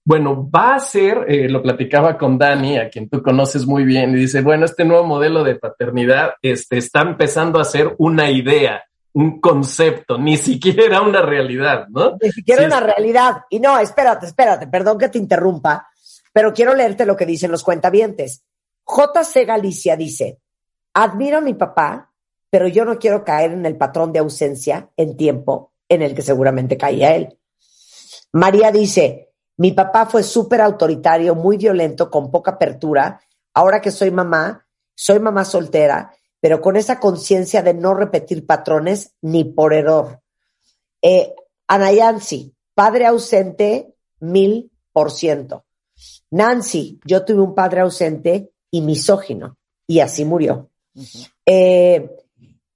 Bueno, 0.05 0.47
va 0.47 0.75
a 0.75 0.79
ser, 0.79 1.25
eh, 1.27 1.49
lo 1.49 1.63
platicaba 1.63 2.15
con 2.15 2.37
Dani, 2.37 2.77
a 2.77 2.89
quien 2.91 3.09
tú 3.09 3.23
conoces 3.23 3.65
muy 3.65 3.83
bien, 3.83 4.11
y 4.11 4.21
dice, 4.21 4.41
bueno, 4.41 4.65
este 4.65 4.85
nuevo 4.85 5.03
modelo 5.03 5.43
de 5.43 5.55
paternidad 5.55 6.33
este, 6.43 6.77
está 6.77 7.01
empezando 7.01 7.59
a 7.59 7.63
ser 7.63 7.95
una 7.97 8.29
idea, 8.29 8.83
un 9.13 9.41
concepto, 9.41 10.19
ni 10.19 10.37
siquiera 10.37 11.01
una 11.01 11.23
realidad, 11.23 11.87
¿no? 11.89 12.17
Ni 12.21 12.31
siquiera 12.31 12.65
una 12.65 12.79
realidad. 12.79 13.41
Y 13.49 13.59
no, 13.59 13.79
espérate, 13.79 14.27
espérate, 14.27 14.67
perdón 14.67 14.99
que 14.99 15.09
te 15.09 15.17
interrumpa, 15.17 15.87
pero 16.31 16.53
quiero 16.53 16.75
leerte 16.75 17.07
lo 17.07 17.17
que 17.17 17.25
dicen 17.25 17.49
los 17.49 17.63
cuentavientes. 17.63 18.43
JC 18.85 19.43
Galicia 19.47 19.95
dice, 19.95 20.37
admiro 20.93 21.39
a 21.39 21.41
mi 21.41 21.55
papá, 21.55 22.11
pero 22.51 22.67
yo 22.67 22.85
no 22.85 22.99
quiero 22.99 23.23
caer 23.23 23.53
en 23.53 23.65
el 23.65 23.75
patrón 23.75 24.13
de 24.13 24.19
ausencia 24.19 24.89
en 24.95 25.17
tiempo 25.17 25.70
en 25.91 26.01
el 26.01 26.15
que 26.15 26.21
seguramente 26.21 26.77
caía 26.77 27.13
él. 27.15 27.37
María 28.31 28.71
dice, 28.71 29.33
mi 29.57 29.73
papá 29.73 30.05
fue 30.05 30.23
súper 30.23 30.61
autoritario, 30.61 31.35
muy 31.35 31.57
violento, 31.57 32.09
con 32.09 32.31
poca 32.31 32.51
apertura. 32.51 33.19
Ahora 33.53 33.81
que 33.81 33.91
soy 33.91 34.09
mamá, 34.09 34.65
soy 34.95 35.19
mamá 35.19 35.43
soltera, 35.43 36.15
pero 36.39 36.61
con 36.61 36.77
esa 36.77 36.97
conciencia 36.97 37.61
de 37.61 37.73
no 37.73 37.93
repetir 37.93 38.45
patrones 38.45 39.15
ni 39.21 39.43
por 39.43 39.73
error. 39.73 40.21
Eh, 41.01 41.35
Anayansi, 41.67 42.55
padre 42.73 43.05
ausente, 43.07 43.93
mil 44.21 44.71
por 44.93 45.11
ciento. 45.11 45.65
Nancy, 46.29 47.01
yo 47.03 47.25
tuve 47.25 47.41
un 47.41 47.53
padre 47.53 47.81
ausente 47.81 48.53
y 48.71 48.79
misógino, 48.79 49.57
y 49.87 49.99
así 49.99 50.23
murió. 50.23 50.69
Eh, 51.45 52.09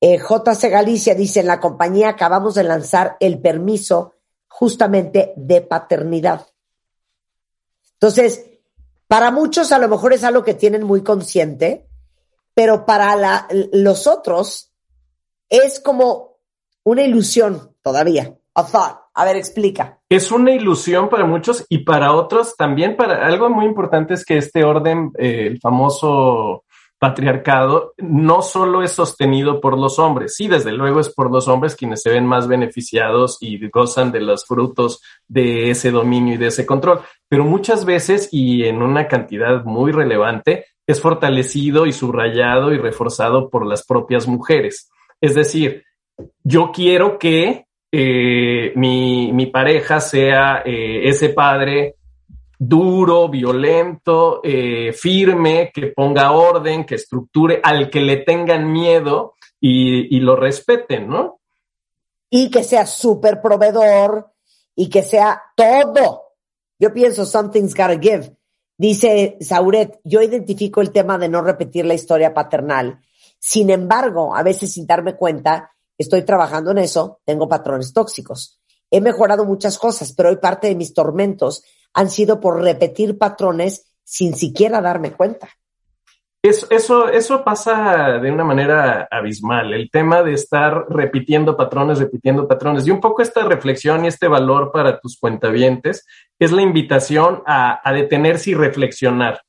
eh, 0.01 0.17
JC 0.17 0.69
Galicia 0.69 1.15
dice, 1.15 1.39
en 1.39 1.47
la 1.47 1.59
compañía 1.59 2.09
acabamos 2.09 2.55
de 2.55 2.63
lanzar 2.63 3.17
el 3.19 3.39
permiso 3.39 4.13
justamente 4.47 5.33
de 5.35 5.61
paternidad. 5.61 6.47
Entonces, 7.93 8.45
para 9.07 9.31
muchos 9.31 9.71
a 9.71 9.79
lo 9.79 9.87
mejor 9.87 10.13
es 10.13 10.23
algo 10.23 10.43
que 10.43 10.53
tienen 10.53 10.83
muy 10.83 11.03
consciente, 11.03 11.87
pero 12.53 12.85
para 12.85 13.47
los 13.71 14.07
otros 14.07 14.71
es 15.49 15.79
como 15.79 16.37
una 16.83 17.03
ilusión 17.03 17.75
todavía. 17.81 18.35
A 18.53 18.65
thought. 18.65 19.05
A 19.17 19.23
ver, 19.23 19.37
explica. 19.37 19.99
Es 20.09 20.29
una 20.29 20.51
ilusión 20.51 21.07
para 21.07 21.25
muchos 21.25 21.65
y 21.69 21.79
para 21.79 22.11
otros 22.11 22.57
también. 22.57 22.97
Para 22.97 23.25
algo 23.25 23.49
muy 23.49 23.65
importante 23.65 24.13
es 24.13 24.25
que 24.25 24.37
este 24.37 24.65
orden, 24.65 25.11
eh, 25.17 25.47
el 25.47 25.59
famoso 25.61 26.64
patriarcado 27.05 27.93
no 27.99 28.41
solo 28.41 28.81
es 28.81 28.91
sostenido 28.91 29.61
por 29.61 29.77
los 29.77 29.99
hombres, 29.99 30.35
sí, 30.35 30.47
desde 30.47 30.71
luego 30.71 30.99
es 30.99 31.09
por 31.09 31.31
los 31.31 31.47
hombres 31.47 31.75
quienes 31.75 32.01
se 32.01 32.09
ven 32.09 32.25
más 32.25 32.47
beneficiados 32.47 33.37
y 33.41 33.69
gozan 33.69 34.11
de 34.11 34.21
los 34.21 34.43
frutos 34.43 35.03
de 35.27 35.69
ese 35.69 35.91
dominio 35.91 36.33
y 36.33 36.37
de 36.37 36.47
ese 36.47 36.65
control, 36.65 37.01
pero 37.29 37.43
muchas 37.43 37.85
veces 37.85 38.29
y 38.31 38.63
en 38.63 38.81
una 38.81 39.07
cantidad 39.07 39.63
muy 39.65 39.91
relevante 39.91 40.65
es 40.87 40.99
fortalecido 40.99 41.85
y 41.85 41.93
subrayado 41.93 42.73
y 42.73 42.79
reforzado 42.79 43.51
por 43.51 43.67
las 43.67 43.85
propias 43.85 44.27
mujeres. 44.27 44.89
Es 45.21 45.35
decir, 45.35 45.83
yo 46.43 46.71
quiero 46.73 47.19
que 47.19 47.67
eh, 47.91 48.73
mi, 48.75 49.45
pareja 49.53 49.99
sea 49.99 50.63
eh, 50.65 51.07
ese 51.07 51.29
padre 51.29 51.94
duro, 52.67 53.29
violento, 53.29 54.41
eh, 54.43 54.93
firme, 54.93 55.71
que 55.73 55.87
ponga 55.87 56.31
orden, 56.31 56.85
que 56.85 56.95
estructure, 56.95 57.59
al 57.63 57.89
que 57.89 58.01
le 58.01 58.17
tengan 58.17 58.71
miedo 58.71 59.35
y, 59.59 60.19
lo 60.19 60.35
respeten, 60.35 61.07
¿no? 61.07 61.39
Y 62.29 62.49
que 62.49 62.63
sea 62.63 62.85
súper 62.85 63.41
proveedor 63.41 64.31
y 64.75 64.89
que 64.89 65.01
sea 65.01 65.41
todo. 65.55 66.23
Yo 66.77 66.93
pienso, 66.93 67.25
something's 67.25 67.73
gotta 67.73 67.99
give. 67.99 68.35
Dice 68.77 69.37
Sauret, 69.39 69.99
yo 70.03 70.21
identifico 70.21 70.81
el 70.81 70.91
tema 70.91 71.17
de 71.17 71.29
no 71.29 71.41
repetir 71.41 71.85
la 71.85 71.93
historia 71.93 72.33
paternal. 72.33 72.99
Sin 73.39 73.69
embargo, 73.69 74.35
a 74.35 74.43
veces 74.43 74.73
sin 74.73 74.85
darme 74.85 75.15
cuenta, 75.15 75.71
estoy 75.97 76.23
trabajando 76.23 76.71
en 76.71 76.79
eso, 76.79 77.21
tengo 77.25 77.47
patrones 77.47 77.93
tóxicos. 77.93 78.59
He 78.91 79.01
mejorado 79.01 79.45
muchas 79.45 79.77
cosas, 79.77 80.13
pero 80.13 80.29
hoy 80.29 80.37
parte 80.37 80.67
de 80.67 80.75
mis 80.75 80.93
tormentos 80.93 81.63
han 81.95 82.09
sido 82.09 82.39
por 82.39 82.61
repetir 82.61 83.17
patrones 83.17 83.91
sin 84.03 84.35
siquiera 84.35 84.81
darme 84.81 85.13
cuenta. 85.13 85.49
Eso, 86.43 86.67
eso, 86.69 87.09
eso 87.09 87.43
pasa 87.43 88.19
de 88.19 88.31
una 88.31 88.43
manera 88.43 89.07
abismal, 89.09 89.73
el 89.73 89.89
tema 89.89 90.21
de 90.21 90.33
estar 90.33 90.85
repitiendo 90.89 91.57
patrones, 91.57 91.97
repitiendo 91.97 92.47
patrones. 92.47 92.85
Y 92.85 92.91
un 92.91 93.01
poco 93.01 93.23
esta 93.23 93.43
reflexión 93.43 94.05
y 94.05 94.09
este 94.09 94.27
valor 94.27 94.71
para 94.71 94.99
tus 94.99 95.17
cuentavientes 95.17 96.05
es 96.37 96.51
la 96.51 96.61
invitación 96.61 97.41
a, 97.47 97.81
a 97.83 97.93
detenerse 97.93 98.51
y 98.51 98.53
reflexionar, 98.53 99.41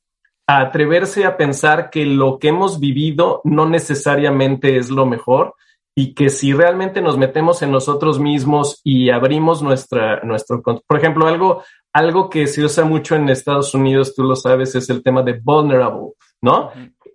a 0.47 0.61
atreverse 0.61 1.25
a 1.25 1.37
pensar 1.37 1.91
que 1.91 2.03
lo 2.03 2.39
que 2.39 2.47
hemos 2.47 2.79
vivido 2.79 3.41
no 3.43 3.69
necesariamente 3.69 4.77
es 4.77 4.89
lo 4.89 5.05
mejor 5.05 5.53
y 5.99 6.13
que 6.13 6.29
si 6.29 6.53
realmente 6.53 7.01
nos 7.01 7.17
metemos 7.17 7.63
en 7.63 7.71
nosotros 7.71 8.19
mismos 8.19 8.81
y 8.83 9.09
abrimos 9.09 9.63
nuestra, 9.63 10.21
nuestro, 10.21 10.61
por 10.61 10.97
ejemplo, 10.97 11.25
algo, 11.25 11.63
algo 11.97 12.29
que 12.29 12.45
se 12.47 12.63
usa 12.63 12.85
mucho 12.85 13.15
en 13.15 13.29
Estados 13.29 13.73
Unidos, 13.73 14.13
tú 14.15 14.23
lo 14.23 14.35
sabes, 14.35 14.75
es 14.75 14.89
el 14.89 15.01
tema 15.01 15.23
de 15.23 15.33
vulnerable 15.33 16.13
¿no? 16.41 16.71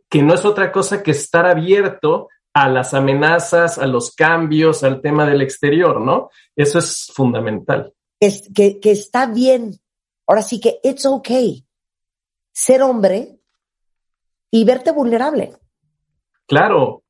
Que 0.09 0.23
no 0.23 0.35
es 0.35 0.45
otra 0.45 0.73
cosa 0.73 1.03
que 1.03 1.13
estar 1.13 1.47
abierto 1.47 2.29
a 2.53 2.69
las 2.69 2.93
amenazas, 2.93 3.79
a 3.79 3.87
los 3.87 4.15
cambios, 4.15 4.83
al 4.83 5.01
tema 5.01 5.25
del 5.25 5.41
exterior, 5.41 6.01
¿no? 6.01 6.31
Eso 6.57 6.81
es 6.81 7.11
fundamental. 7.15 7.95
Es, 8.19 8.49
que, 8.55 8.81
que 8.81 8.91
está 8.91 9.27
bien. 9.27 9.73
Ahora 10.27 10.43
sí 10.43 10.61
que 10.61 10.81
it's 10.83 11.07
okay 11.07 11.65
ser 12.53 12.83
hombre 12.83 13.39
y 14.51 14.65
verte 14.65 14.91
vulnerable. 14.91 15.53
Claro, 16.47 17.02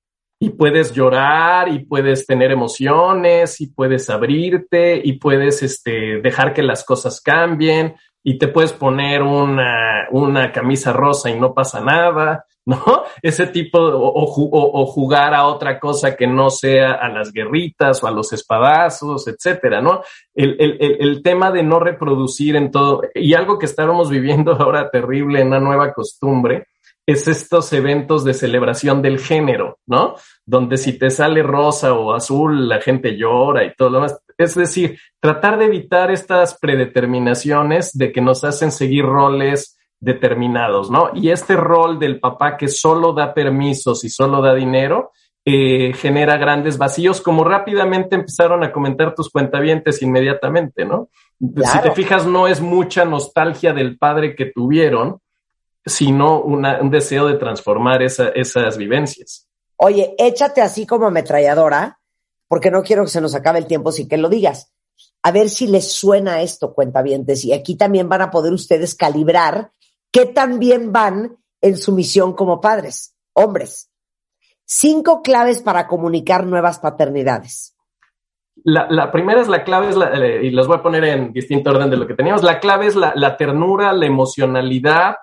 y 0.43 0.51
puedes 0.51 0.93
llorar 0.93 1.69
y 1.69 1.85
puedes 1.85 2.27
tener 2.27 2.51
emociones 2.51 3.61
y 3.61 3.69
puedes 3.69 4.11
abrirte 4.11 5.01
y 5.05 5.13
puedes 5.13 5.63
este, 5.63 6.21
dejar 6.21 6.53
que 6.53 6.65
las 6.65 6.85
cosas 6.85 7.21
cambien 7.21 7.95
y 8.25 8.39
te 8.39 8.49
puedes 8.49 8.73
poner 8.73 9.23
una, 9.23 10.09
una 10.11 10.51
camisa 10.51 10.93
rosa 10.93 11.31
y 11.31 11.39
no 11.39 11.55
pasa 11.55 11.81
nada, 11.81 12.45
¿no? 12.67 13.05
Ese 13.23 13.47
tipo, 13.47 13.79
o, 13.79 14.81
o, 14.83 14.87
jugar 14.87 15.33
a 15.33 15.47
otra 15.47 15.79
cosa 15.79 16.17
que 16.17 16.27
no 16.27 16.51
sea 16.51 16.95
a 16.95 17.09
las 17.09 17.33
guerritas 17.33 18.03
o 18.03 18.09
a 18.09 18.11
los 18.11 18.33
espadazos, 18.33 19.29
etcétera, 19.29 19.81
¿no? 19.81 20.03
El, 20.35 20.57
el, 20.59 20.97
el 20.99 21.23
tema 21.23 21.53
de 21.53 21.63
no 21.63 21.79
reproducir 21.79 22.57
en 22.57 22.73
todo, 22.73 23.03
y 23.15 23.35
algo 23.35 23.61
que 23.61 23.67
estábamos 23.67 24.11
viviendo 24.11 24.53
ahora 24.59 24.91
terrible 24.91 25.45
una 25.45 25.61
nueva 25.61 25.93
costumbre, 25.93 26.67
es 27.13 27.29
estos 27.29 27.73
eventos 27.73 28.25
de 28.25 28.35
celebración 28.35 29.03
del 29.03 29.19
género, 29.19 29.79
¿no? 29.87 30.15
Donde 30.45 30.77
si 30.77 30.99
te 30.99 31.11
sale 31.11 31.43
rosa 31.43 31.95
o 31.95 32.13
azul, 32.13 32.69
la 32.69 32.81
gente 32.81 33.17
llora 33.17 33.65
y 33.65 33.75
todo 33.75 33.91
lo 33.91 33.97
demás. 33.97 34.21
Es 34.37 34.55
decir, 34.55 34.99
tratar 35.21 35.59
de 35.59 35.67
evitar 35.67 36.11
estas 36.11 36.59
predeterminaciones 36.59 37.93
de 37.97 38.13
que 38.13 38.21
nos 38.21 38.45
hacen 38.45 38.73
seguir 38.73 39.05
roles 39.05 39.79
determinados, 40.01 40.91
¿no? 40.91 41.11
Y 41.15 41.31
este 41.31 41.55
rol 41.55 41.99
del 41.99 42.19
papá 42.19 42.57
que 42.57 42.69
solo 42.69 43.13
da 43.13 43.33
permisos 43.33 44.05
y 44.05 44.09
solo 44.09 44.43
da 44.43 44.55
dinero, 44.55 45.13
eh, 45.45 45.93
genera 45.95 46.37
grandes 46.37 46.79
vacíos, 46.79 47.21
como 47.21 47.43
rápidamente 47.43 48.15
empezaron 48.15 48.63
a 48.63 48.73
comentar 48.73 49.15
tus 49.15 49.29
cuentavientes 49.29 50.01
inmediatamente, 50.03 50.85
¿no? 50.85 51.09
Si 51.41 51.81
te 51.81 51.91
fijas, 51.91 52.27
no 52.27 52.47
es 52.47 52.61
mucha 52.61 53.05
nostalgia 53.05 53.73
del 53.73 53.99
padre 53.99 54.37
que 54.37 54.47
tuvieron, 54.47 55.19
sino 55.85 56.41
un 56.43 56.91
deseo 56.91 57.27
de 57.27 57.35
transformar 57.35 58.03
esas 58.03 58.77
vivencias. 58.77 59.49
Oye, 59.77 60.15
échate 60.19 60.61
así 60.61 60.87
como 60.87 61.07
ametralladora 61.07 61.99
porque 62.53 62.71
no 62.71 62.83
quiero 62.83 63.05
que 63.05 63.09
se 63.09 63.21
nos 63.21 63.35
acabe 63.35 63.59
el 63.59 63.67
tiempo 63.67 63.93
sin 63.93 64.09
que 64.09 64.19
lo 64.19 64.29
digas. 64.29 64.73
A 65.23 65.33
ver 65.33 65.49
si 65.49 65.67
les 65.67 65.91
suena 65.91 66.43
esto, 66.43 66.75
cuentavientes. 66.75 67.45
Y 67.45 67.53
aquí 67.53 67.77
también 67.77 68.09
van 68.09 68.21
a 68.21 68.31
poder 68.31 68.53
ustedes 68.53 68.95
calibrar 68.95 69.73
qué 70.11 70.27
tan 70.27 70.59
bien 70.59 70.93
van 70.93 71.39
en 71.63 71.79
su 71.79 71.93
misión 71.93 72.35
como 72.35 72.61
padres, 72.61 73.15
hombres. 73.33 73.91
Cinco 74.67 75.23
claves 75.23 75.63
para 75.63 75.87
comunicar 75.87 76.47
nuevas 76.47 76.79
paternidades. 76.79 77.75
La, 78.65 79.11
primera 79.11 79.41
es 79.41 79.49
la 79.49 79.65
clave, 79.65 79.89
es 79.89 79.97
la, 79.97 80.13
eh, 80.13 80.45
y 80.45 80.51
las 80.51 80.67
voy 80.67 80.77
a 80.77 80.83
poner 80.83 81.05
en 81.05 81.33
distinto 81.33 81.71
orden 81.71 81.91
de 81.91 81.97
lo 81.97 82.07
que 82.07 82.15
teníamos. 82.15 82.43
La 82.43 82.61
clave 82.61 82.87
es 82.87 82.95
la, 82.95 83.13
la 83.17 83.37
ternura, 83.37 83.93
la 83.93 84.07
emocionalidad, 84.07 85.17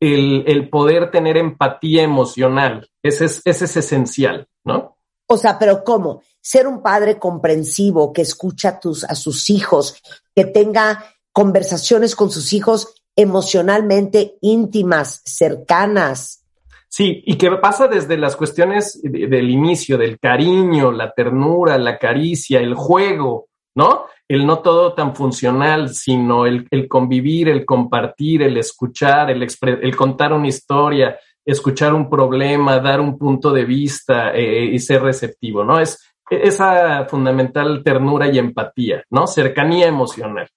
el, 0.00 0.44
el, 0.46 0.68
poder 0.68 1.10
tener 1.10 1.36
empatía 1.36 2.02
emocional. 2.02 2.88
Ese 3.02 3.26
es, 3.26 3.42
ese 3.44 3.64
es 3.64 3.76
esencial, 3.76 4.48
¿no? 4.64 4.96
O 5.26 5.36
sea, 5.36 5.58
pero 5.58 5.82
¿cómo? 5.84 6.22
Ser 6.40 6.66
un 6.66 6.82
padre 6.82 7.18
comprensivo 7.18 8.12
que 8.12 8.22
escucha 8.22 8.68
a, 8.70 8.80
tus, 8.80 9.04
a 9.04 9.14
sus 9.14 9.50
hijos, 9.50 10.00
que 10.34 10.44
tenga 10.44 11.04
conversaciones 11.32 12.14
con 12.14 12.30
sus 12.30 12.52
hijos 12.52 13.02
emocionalmente 13.16 14.36
íntimas, 14.42 15.22
cercanas. 15.24 16.44
Sí, 16.88 17.22
y 17.26 17.36
que 17.36 17.50
pasa 17.52 17.88
desde 17.88 18.16
las 18.16 18.36
cuestiones 18.36 19.00
del 19.02 19.50
inicio, 19.50 19.98
del 19.98 20.18
cariño, 20.18 20.92
la 20.92 21.12
ternura, 21.12 21.76
la 21.78 21.98
caricia, 21.98 22.60
el 22.60 22.74
juego, 22.74 23.48
¿no? 23.76 24.06
El 24.26 24.44
no 24.44 24.58
todo 24.58 24.94
tan 24.94 25.14
funcional, 25.14 25.90
sino 25.94 26.46
el, 26.46 26.66
el 26.70 26.88
convivir, 26.88 27.48
el 27.48 27.64
compartir, 27.64 28.42
el 28.42 28.56
escuchar, 28.56 29.30
el, 29.30 29.46
el 29.62 29.96
contar 29.96 30.32
una 30.32 30.48
historia, 30.48 31.16
escuchar 31.44 31.94
un 31.94 32.10
problema, 32.10 32.80
dar 32.80 33.00
un 33.00 33.16
punto 33.16 33.52
de 33.52 33.64
vista 33.64 34.34
eh, 34.34 34.64
y 34.64 34.78
ser 34.80 35.02
receptivo, 35.02 35.62
¿no? 35.62 35.78
Es 35.78 36.00
esa 36.28 37.04
fundamental 37.04 37.82
ternura 37.84 38.26
y 38.26 38.38
empatía, 38.38 39.04
¿no? 39.10 39.28
Cercanía 39.28 39.86
emocional. 39.86 40.48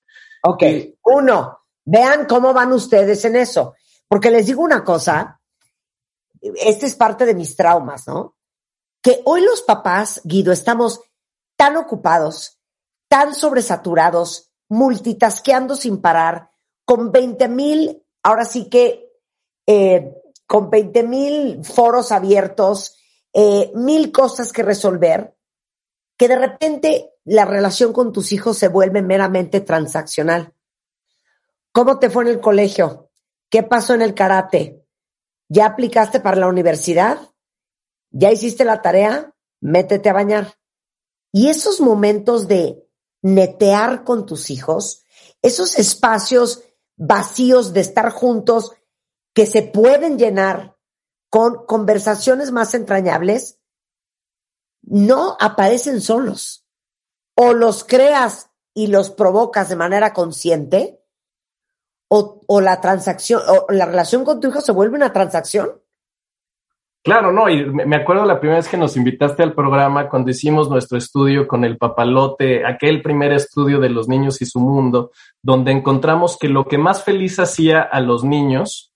Ok, 0.41 0.63
uno, 1.03 1.59
vean 1.85 2.25
cómo 2.25 2.53
van 2.53 2.73
ustedes 2.73 3.23
en 3.25 3.35
eso, 3.35 3.75
porque 4.07 4.31
les 4.31 4.47
digo 4.47 4.63
una 4.63 4.83
cosa, 4.83 5.39
este 6.41 6.87
es 6.87 6.95
parte 6.95 7.25
de 7.25 7.35
mis 7.35 7.55
traumas, 7.55 8.07
¿no? 8.07 8.35
Que 9.01 9.21
hoy 9.25 9.41
los 9.41 9.61
papás, 9.61 10.21
Guido, 10.23 10.51
estamos 10.51 11.01
tan 11.55 11.77
ocupados, 11.77 12.58
tan 13.09 13.35
sobresaturados, 13.35 14.51
multitasqueando 14.69 15.75
sin 15.75 15.99
parar, 15.99 16.51
con 16.85 17.11
20 17.11 17.49
mil, 17.49 18.03
ahora 18.23 18.45
sí 18.45 18.69
que 18.69 19.11
eh, 19.67 20.15
con 20.47 20.69
20 20.69 21.03
mil 21.03 21.65
foros 21.65 22.11
abiertos, 22.11 22.97
eh, 23.33 23.71
mil 23.75 24.11
cosas 24.11 24.53
que 24.53 24.63
resolver, 24.63 25.35
que 26.17 26.27
de 26.27 26.37
repente 26.37 27.13
la 27.25 27.45
relación 27.45 27.93
con 27.93 28.11
tus 28.11 28.31
hijos 28.31 28.57
se 28.57 28.67
vuelve 28.67 29.01
meramente 29.01 29.61
transaccional. 29.61 30.53
¿Cómo 31.71 31.99
te 31.99 32.09
fue 32.09 32.23
en 32.23 32.29
el 32.29 32.39
colegio? 32.39 33.11
¿Qué 33.49 33.63
pasó 33.63 33.93
en 33.93 34.01
el 34.01 34.15
karate? 34.15 34.83
¿Ya 35.47 35.65
aplicaste 35.67 36.19
para 36.19 36.37
la 36.37 36.47
universidad? 36.47 37.19
¿Ya 38.11 38.31
hiciste 38.31 38.65
la 38.65 38.81
tarea? 38.81 39.35
Métete 39.61 40.09
a 40.09 40.13
bañar. 40.13 40.55
Y 41.31 41.49
esos 41.49 41.79
momentos 41.79 42.47
de 42.47 42.88
netear 43.21 44.03
con 44.03 44.25
tus 44.25 44.49
hijos, 44.49 45.03
esos 45.41 45.77
espacios 45.77 46.63
vacíos 46.95 47.73
de 47.73 47.81
estar 47.81 48.11
juntos 48.11 48.73
que 49.33 49.45
se 49.45 49.61
pueden 49.61 50.17
llenar 50.17 50.77
con 51.29 51.65
conversaciones 51.65 52.51
más 52.51 52.73
entrañables, 52.73 53.59
no 54.81 55.37
aparecen 55.39 56.01
solos. 56.01 56.65
O 57.35 57.53
los 57.53 57.83
creas 57.83 58.49
y 58.73 58.87
los 58.87 59.09
provocas 59.11 59.69
de 59.69 59.75
manera 59.75 60.13
consciente, 60.13 60.99
o, 62.11 62.59
la 62.59 62.81
transacción, 62.81 63.41
o 63.47 63.71
la 63.71 63.85
relación 63.85 64.25
con 64.25 64.39
tu 64.39 64.47
hijo 64.47 64.61
se 64.61 64.71
vuelve 64.71 64.95
una 64.95 65.13
transacción. 65.13 65.81
Claro, 67.01 67.31
no, 67.31 67.49
y 67.49 67.65
me 67.65 67.95
acuerdo 67.95 68.25
la 68.25 68.39
primera 68.39 68.59
vez 68.59 68.67
que 68.67 68.75
nos 68.75 68.97
invitaste 68.97 69.41
al 69.41 69.53
programa 69.53 70.09
cuando 70.09 70.31
hicimos 70.31 70.69
nuestro 70.69 70.97
estudio 70.97 71.47
con 71.47 71.63
el 71.63 71.77
papalote, 71.77 72.65
aquel 72.65 73.01
primer 73.01 73.31
estudio 73.31 73.79
de 73.79 73.89
los 73.89 74.09
niños 74.09 74.41
y 74.41 74.45
su 74.45 74.59
mundo, 74.59 75.11
donde 75.41 75.71
encontramos 75.71 76.37
que 76.37 76.49
lo 76.49 76.65
que 76.65 76.77
más 76.77 77.03
feliz 77.05 77.39
hacía 77.39 77.81
a 77.81 78.01
los 78.01 78.25
niños 78.25 78.93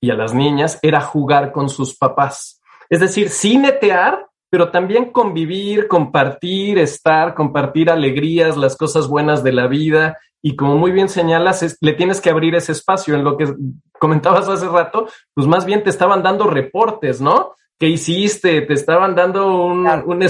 y 0.00 0.10
a 0.10 0.14
las 0.14 0.34
niñas 0.34 0.80
era 0.82 1.00
jugar 1.00 1.52
con 1.52 1.68
sus 1.68 1.96
papás. 1.96 2.60
Es 2.90 2.98
decir, 2.98 3.28
sin 3.28 3.62
netear, 3.62 4.26
pero 4.50 4.70
también 4.70 5.12
convivir, 5.12 5.86
compartir, 5.86 6.78
estar, 6.78 7.34
compartir 7.34 7.88
alegrías, 7.88 8.56
las 8.56 8.76
cosas 8.76 9.06
buenas 9.06 9.44
de 9.44 9.52
la 9.52 9.68
vida. 9.68 10.18
Y 10.42 10.56
como 10.56 10.76
muy 10.76 10.90
bien 10.90 11.08
señalas, 11.08 11.76
le 11.80 11.92
tienes 11.94 12.20
que 12.20 12.30
abrir 12.30 12.54
ese 12.54 12.72
espacio. 12.72 13.14
En 13.14 13.24
lo 13.24 13.36
que 13.36 13.54
comentabas 13.98 14.48
hace 14.48 14.68
rato, 14.68 15.06
pues 15.34 15.46
más 15.46 15.64
bien 15.64 15.84
te 15.84 15.90
estaban 15.90 16.22
dando 16.22 16.48
reportes, 16.48 17.20
¿no? 17.20 17.54
¿Qué 17.78 17.86
hiciste? 17.88 18.62
Te 18.62 18.74
estaban 18.74 19.14
dando 19.14 19.56
un, 19.64 19.86
un 20.06 20.22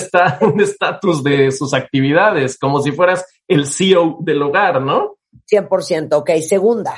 estatus 0.60 1.24
de 1.24 1.50
sus 1.50 1.72
actividades, 1.74 2.58
como 2.58 2.80
si 2.82 2.92
fueras 2.92 3.26
el 3.48 3.66
CEO 3.66 4.18
del 4.20 4.42
hogar, 4.42 4.82
¿no? 4.82 5.16
100%, 5.50 6.12
ok. 6.12 6.30
Segunda, 6.46 6.94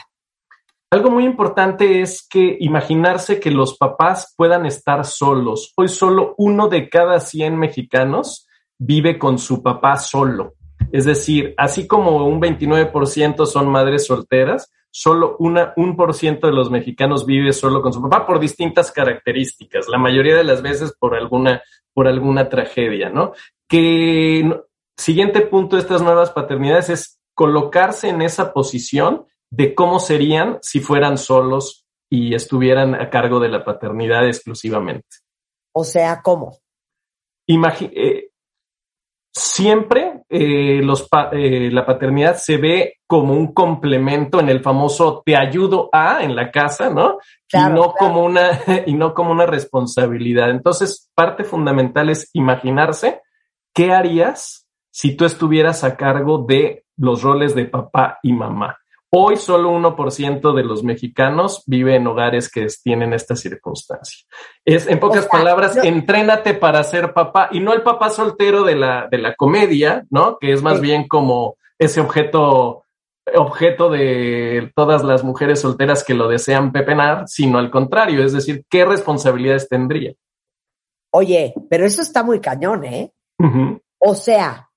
algo 0.94 1.10
muy 1.10 1.24
importante 1.24 2.02
es 2.02 2.24
que 2.24 2.56
imaginarse 2.60 3.40
que 3.40 3.50
los 3.50 3.76
papás 3.76 4.32
puedan 4.36 4.64
estar 4.64 5.04
solos. 5.04 5.72
Hoy 5.76 5.88
solo 5.88 6.36
uno 6.38 6.68
de 6.68 6.88
cada 6.88 7.18
100 7.18 7.58
mexicanos 7.58 8.46
vive 8.78 9.18
con 9.18 9.38
su 9.38 9.60
papá 9.60 9.96
solo. 9.96 10.54
Es 10.92 11.04
decir, 11.04 11.54
así 11.56 11.86
como 11.86 12.26
un 12.26 12.40
29% 12.40 13.46
son 13.46 13.68
madres 13.68 14.06
solteras, 14.06 14.70
solo 14.90 15.36
una, 15.40 15.72
un 15.76 15.96
por 15.96 16.14
ciento 16.14 16.46
de 16.46 16.52
los 16.52 16.70
mexicanos 16.70 17.26
vive 17.26 17.52
solo 17.52 17.82
con 17.82 17.92
su 17.92 18.00
papá 18.00 18.26
por 18.26 18.38
distintas 18.38 18.92
características, 18.92 19.88
la 19.88 19.98
mayoría 19.98 20.36
de 20.36 20.44
las 20.44 20.62
veces 20.62 20.94
por 20.96 21.16
alguna, 21.16 21.62
por 21.92 22.06
alguna 22.06 22.48
tragedia, 22.48 23.10
¿no? 23.10 23.32
Que 23.68 24.62
siguiente 24.96 25.40
punto 25.40 25.74
de 25.74 25.82
estas 25.82 26.00
nuevas 26.00 26.30
paternidades 26.30 26.90
es 26.90 27.20
colocarse 27.34 28.08
en 28.08 28.22
esa 28.22 28.52
posición 28.52 29.26
de 29.50 29.74
cómo 29.74 29.98
serían 29.98 30.58
si 30.62 30.78
fueran 30.78 31.18
solos 31.18 31.84
y 32.08 32.34
estuvieran 32.34 32.94
a 32.94 33.10
cargo 33.10 33.40
de 33.40 33.48
la 33.48 33.64
paternidad 33.64 34.26
exclusivamente. 34.26 35.16
O 35.72 35.82
sea, 35.82 36.22
¿cómo? 36.22 36.58
eh, 37.94 38.23
siempre 39.34 40.22
eh, 40.28 40.80
los 40.82 41.08
eh, 41.32 41.68
la 41.72 41.84
paternidad 41.84 42.36
se 42.36 42.56
ve 42.56 42.98
como 43.06 43.34
un 43.34 43.52
complemento 43.52 44.38
en 44.38 44.48
el 44.48 44.60
famoso 44.62 45.22
te 45.26 45.36
ayudo 45.36 45.88
a 45.92 46.22
en 46.22 46.36
la 46.36 46.50
casa, 46.50 46.88
¿no? 46.88 47.18
y 47.52 47.58
no 47.72 47.92
como 47.92 48.24
una 48.24 48.60
y 48.86 48.94
no 48.94 49.12
como 49.12 49.32
una 49.32 49.46
responsabilidad. 49.46 50.50
Entonces, 50.50 51.10
parte 51.14 51.44
fundamental 51.44 52.10
es 52.10 52.30
imaginarse 52.32 53.22
qué 53.74 53.92
harías 53.92 54.66
si 54.90 55.16
tú 55.16 55.24
estuvieras 55.24 55.82
a 55.82 55.96
cargo 55.96 56.44
de 56.46 56.84
los 56.96 57.22
roles 57.22 57.54
de 57.56 57.64
papá 57.64 58.20
y 58.22 58.32
mamá. 58.32 58.78
Hoy 59.16 59.36
solo 59.36 59.70
1% 59.70 60.54
de 60.54 60.64
los 60.64 60.82
mexicanos 60.82 61.62
vive 61.66 61.94
en 61.94 62.06
hogares 62.08 62.50
que 62.50 62.66
tienen 62.82 63.12
esta 63.12 63.36
circunstancia. 63.36 64.26
Es, 64.64 64.88
en 64.88 64.98
pocas 64.98 65.26
palabras, 65.26 65.76
entrénate 65.76 66.54
para 66.54 66.82
ser 66.82 67.12
papá 67.12 67.48
y 67.52 67.60
no 67.60 67.72
el 67.72 67.82
papá 67.82 68.10
soltero 68.10 68.64
de 68.64 68.74
la, 68.74 69.06
de 69.08 69.18
la 69.18 69.36
comedia, 69.36 70.04
¿no? 70.10 70.36
Que 70.38 70.52
es 70.52 70.62
más 70.62 70.80
bien 70.80 71.06
como 71.06 71.56
ese 71.78 72.00
objeto, 72.00 72.82
objeto 73.36 73.88
de 73.88 74.72
todas 74.74 75.04
las 75.04 75.22
mujeres 75.22 75.60
solteras 75.60 76.02
que 76.02 76.14
lo 76.14 76.26
desean 76.26 76.72
pepenar, 76.72 77.28
sino 77.28 77.58
al 77.58 77.70
contrario, 77.70 78.24
es 78.24 78.32
decir, 78.32 78.64
¿qué 78.68 78.84
responsabilidades 78.84 79.68
tendría? 79.68 80.12
Oye, 81.12 81.54
pero 81.70 81.86
eso 81.86 82.02
está 82.02 82.24
muy 82.24 82.40
cañón, 82.40 82.84
¿eh? 82.84 83.12
O 83.98 84.16
sea, 84.16 84.70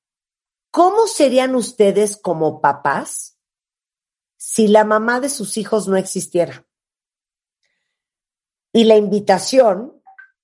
¿cómo 0.69 1.07
serían 1.07 1.55
ustedes 1.55 2.19
como 2.21 2.61
papás? 2.61 3.36
Si 4.37 4.67
la 4.67 4.85
mamá 4.85 5.19
de 5.19 5.29
sus 5.29 5.57
hijos 5.57 5.87
no 5.87 5.97
existiera. 5.97 6.65
Y 8.71 8.83
la 8.85 8.95
invitación 8.95 9.93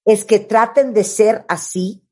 es 0.06 0.25
que 0.25 0.39
traten 0.39 0.93
de 0.93 1.03
ser 1.03 1.45
así, 1.47 2.03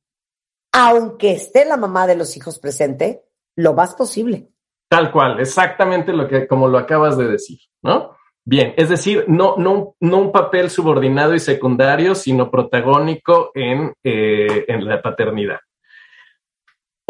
aunque 0.72 1.32
esté 1.34 1.66
la 1.66 1.78
mamá 1.78 2.08
de 2.08 2.16
los 2.16 2.38
hijos 2.38 2.60
presente, 2.60 3.24
lo 3.56 3.74
más 3.74 3.96
posible. 3.96 4.50
Tal 4.88 5.12
cual, 5.12 5.40
exactamente 5.40 6.14
lo 6.14 6.28
que, 6.28 6.48
como 6.48 6.68
lo 6.68 6.78
acabas 6.78 7.18
de 7.18 7.28
decir, 7.28 7.60
¿no? 7.82 8.16
Bien, 8.44 8.74
es 8.76 8.90
decir, 8.90 9.26
no, 9.28 9.56
no, 9.58 9.96
no 10.00 10.18
un 10.18 10.32
papel 10.32 10.70
subordinado 10.70 11.36
y 11.36 11.40
secundario, 11.40 12.16
sino 12.16 12.50
protagónico 12.50 13.52
en, 13.54 13.94
eh, 14.04 14.66
en 14.68 14.86
la 14.86 15.02
paternidad. 15.02 15.60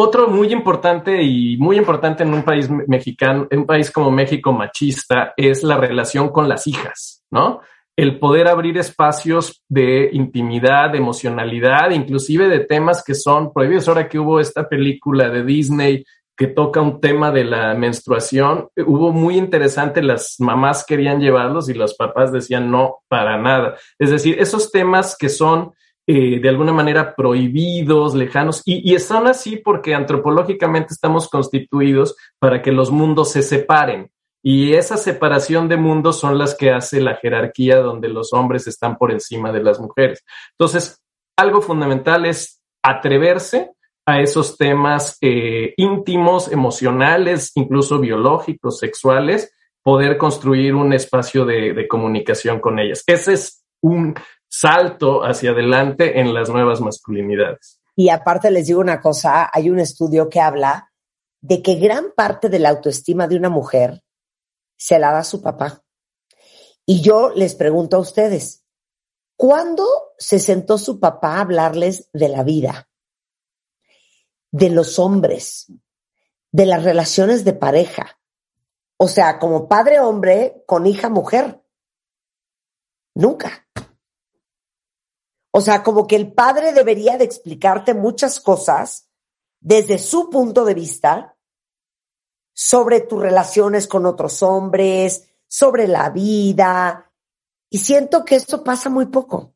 Otro 0.04 0.28
muy 0.28 0.52
importante 0.52 1.22
y 1.22 1.58
muy 1.58 1.78
importante 1.78 2.24
en 2.24 2.34
un 2.34 2.42
país 2.42 2.68
mexicano, 2.88 3.46
en 3.52 3.60
un 3.60 3.66
país 3.68 3.92
como 3.92 4.10
México 4.10 4.52
machista, 4.52 5.36
es 5.38 5.62
la 5.62 5.78
relación 5.78 6.30
con 6.30 6.50
las 6.50 6.66
hijas, 6.66 7.24
¿no? 7.30 7.62
El 7.96 8.18
poder 8.18 8.48
abrir 8.48 8.80
espacios 8.80 9.64
de 9.70 10.10
intimidad, 10.12 10.96
emocionalidad, 10.96 11.92
inclusive 11.92 12.50
de 12.50 12.62
temas 12.62 13.04
que 13.04 13.14
son 13.14 13.54
prohibidos. 13.54 13.88
Ahora 13.88 14.10
que 14.10 14.18
hubo 14.18 14.40
esta 14.40 14.68
película 14.68 15.30
de 15.30 15.44
Disney 15.44 16.04
que 16.36 16.48
toca 16.48 16.82
un 16.82 17.00
tema 17.00 17.30
de 17.30 17.44
la 17.44 17.76
menstruación, 17.76 18.70
hubo 18.88 19.12
muy 19.12 19.38
interesante, 19.38 20.02
las 20.02 20.38
mamás 20.40 20.84
querían 20.84 21.20
llevarlos 21.20 21.70
y 21.70 21.76
los 21.76 21.94
papás 21.94 22.32
decían 22.32 22.72
no, 22.72 23.04
para 23.08 23.38
nada. 23.38 23.76
Es 24.00 24.10
decir, 24.10 24.40
esos 24.40 24.72
temas 24.72 25.16
que 25.16 25.30
son 25.30 25.74
eh, 26.08 26.40
de 26.40 26.50
alguna 26.50 26.74
manera 26.74 27.16
prohibidos, 27.16 28.16
lejanos, 28.16 28.62
y, 28.66 28.94
y 28.94 29.00
son 29.00 29.28
así 29.28 29.58
porque 29.58 29.94
antropológicamente 29.94 30.94
estamos 30.94 31.30
constituidos 31.30 32.16
para 32.40 32.62
que 32.62 32.72
los 32.72 32.92
mundos 32.92 33.32
se 33.32 33.42
separen. 33.42 34.10
Y 34.44 34.74
esa 34.74 34.98
separación 34.98 35.68
de 35.70 35.78
mundos 35.78 36.20
son 36.20 36.38
las 36.38 36.56
que 36.56 36.72
hace 36.72 37.00
la 37.00 37.16
jerarquía 37.16 37.78
donde 37.78 38.08
los 38.08 38.34
hombres 38.34 38.66
están 38.66 38.98
por 38.98 39.12
encima 39.12 39.52
de 39.52 39.62
las 39.62 39.80
mujeres. 39.80 40.26
Entonces, 40.58 41.00
algo 41.38 41.62
fundamental 41.62 42.26
es 42.26 42.62
atreverse 42.84 43.72
a 44.06 44.20
esos 44.20 44.58
temas 44.58 45.18
eh, 45.22 45.74
íntimos, 45.78 46.52
emocionales, 46.52 47.52
incluso 47.56 48.00
biológicos, 48.00 48.80
sexuales, 48.80 49.54
poder 49.84 50.18
construir 50.18 50.74
un 50.74 50.94
espacio 50.94 51.46
de, 51.46 51.74
de 51.74 51.88
comunicación 51.88 52.60
con 52.60 52.80
ellas. 52.80 53.04
Ese 53.06 53.34
es 53.34 53.64
un 53.82 54.16
salto 54.52 55.24
hacia 55.24 55.52
adelante 55.52 56.20
en 56.20 56.34
las 56.34 56.50
nuevas 56.50 56.82
masculinidades. 56.82 57.80
Y 57.96 58.10
aparte 58.10 58.52
les 58.52 58.68
digo 58.68 58.82
una 58.82 59.00
cosa, 59.00 59.50
hay 59.52 59.70
un 59.70 59.80
estudio 59.80 60.30
que 60.30 60.42
habla 60.42 60.92
de 61.40 61.62
que 61.62 61.76
gran 61.76 62.12
parte 62.16 62.50
de 62.50 62.60
la 62.60 62.70
autoestima 62.70 63.28
de 63.28 63.38
una 63.38 63.50
mujer 63.50 64.04
se 64.78 65.00
la 65.00 65.12
da 65.12 65.24
su 65.24 65.42
papá. 65.42 65.84
Y 66.86 67.02
yo 67.02 67.32
les 67.34 67.56
pregunto 67.56 67.96
a 67.96 68.02
ustedes, 68.02 68.66
¿cuándo 69.38 69.88
se 70.18 70.40
sentó 70.40 70.78
su 70.78 71.00
papá 71.00 71.38
a 71.38 71.42
hablarles 71.42 72.10
de 72.12 72.28
la 72.28 72.44
vida, 72.44 72.90
de 74.52 74.70
los 74.70 75.00
hombres, 75.00 75.72
de 76.52 76.66
las 76.66 76.84
relaciones 76.84 77.46
de 77.46 77.54
pareja? 77.54 78.20
O 78.98 79.08
sea, 79.08 79.40
como 79.40 79.70
padre 79.70 80.00
hombre 80.00 80.64
con 80.66 80.86
hija 80.86 81.10
mujer. 81.10 81.62
Nunca. 83.16 83.68
O 85.52 85.62
sea, 85.62 85.84
como 85.84 86.08
que 86.08 86.16
el 86.16 86.32
padre 86.32 86.74
debería 86.74 87.18
de 87.18 87.26
explicarte 87.26 87.94
muchas 87.94 88.40
cosas 88.40 89.10
desde 89.60 90.00
su 90.00 90.30
punto 90.30 90.66
de 90.66 90.74
vista 90.74 91.38
sobre 92.54 93.02
tus 93.02 93.22
relaciones 93.22 93.88
con 93.88 94.06
otros 94.06 94.42
hombres, 94.44 95.30
sobre 95.48 95.88
la 95.88 96.10
vida. 96.10 97.12
Y 97.70 97.80
siento 97.80 98.24
que 98.24 98.36
esto 98.36 98.64
pasa 98.64 98.90
muy 98.90 99.08
poco. 99.08 99.54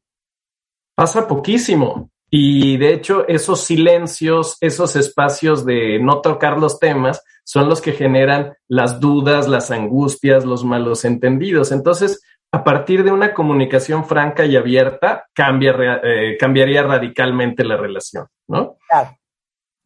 Pasa 0.96 1.28
poquísimo. 1.28 2.10
Y 2.30 2.78
de 2.78 2.94
hecho, 2.94 3.26
esos 3.28 3.62
silencios, 3.62 4.58
esos 4.60 4.96
espacios 4.96 5.66
de 5.66 6.00
no 6.00 6.22
tocar 6.22 6.58
los 6.58 6.80
temas, 6.80 7.22
son 7.44 7.70
los 7.70 7.82
que 7.82 7.94
generan 7.94 8.58
las 8.68 9.00
dudas, 9.00 9.48
las 9.48 9.72
angustias, 9.72 10.44
los 10.44 10.66
malos 10.66 11.06
entendidos. 11.06 11.72
Entonces, 11.72 12.22
a 12.56 12.64
partir 12.64 13.04
de 13.04 13.12
una 13.12 13.34
comunicación 13.34 14.06
franca 14.06 14.46
y 14.46 14.56
abierta, 14.56 15.28
cambia, 15.34 16.00
eh, 16.02 16.38
cambiaría 16.40 16.84
radicalmente 16.84 17.66
la 17.66 17.76
relación, 17.76 18.28
¿no? 18.48 18.78
Claro. 18.88 19.18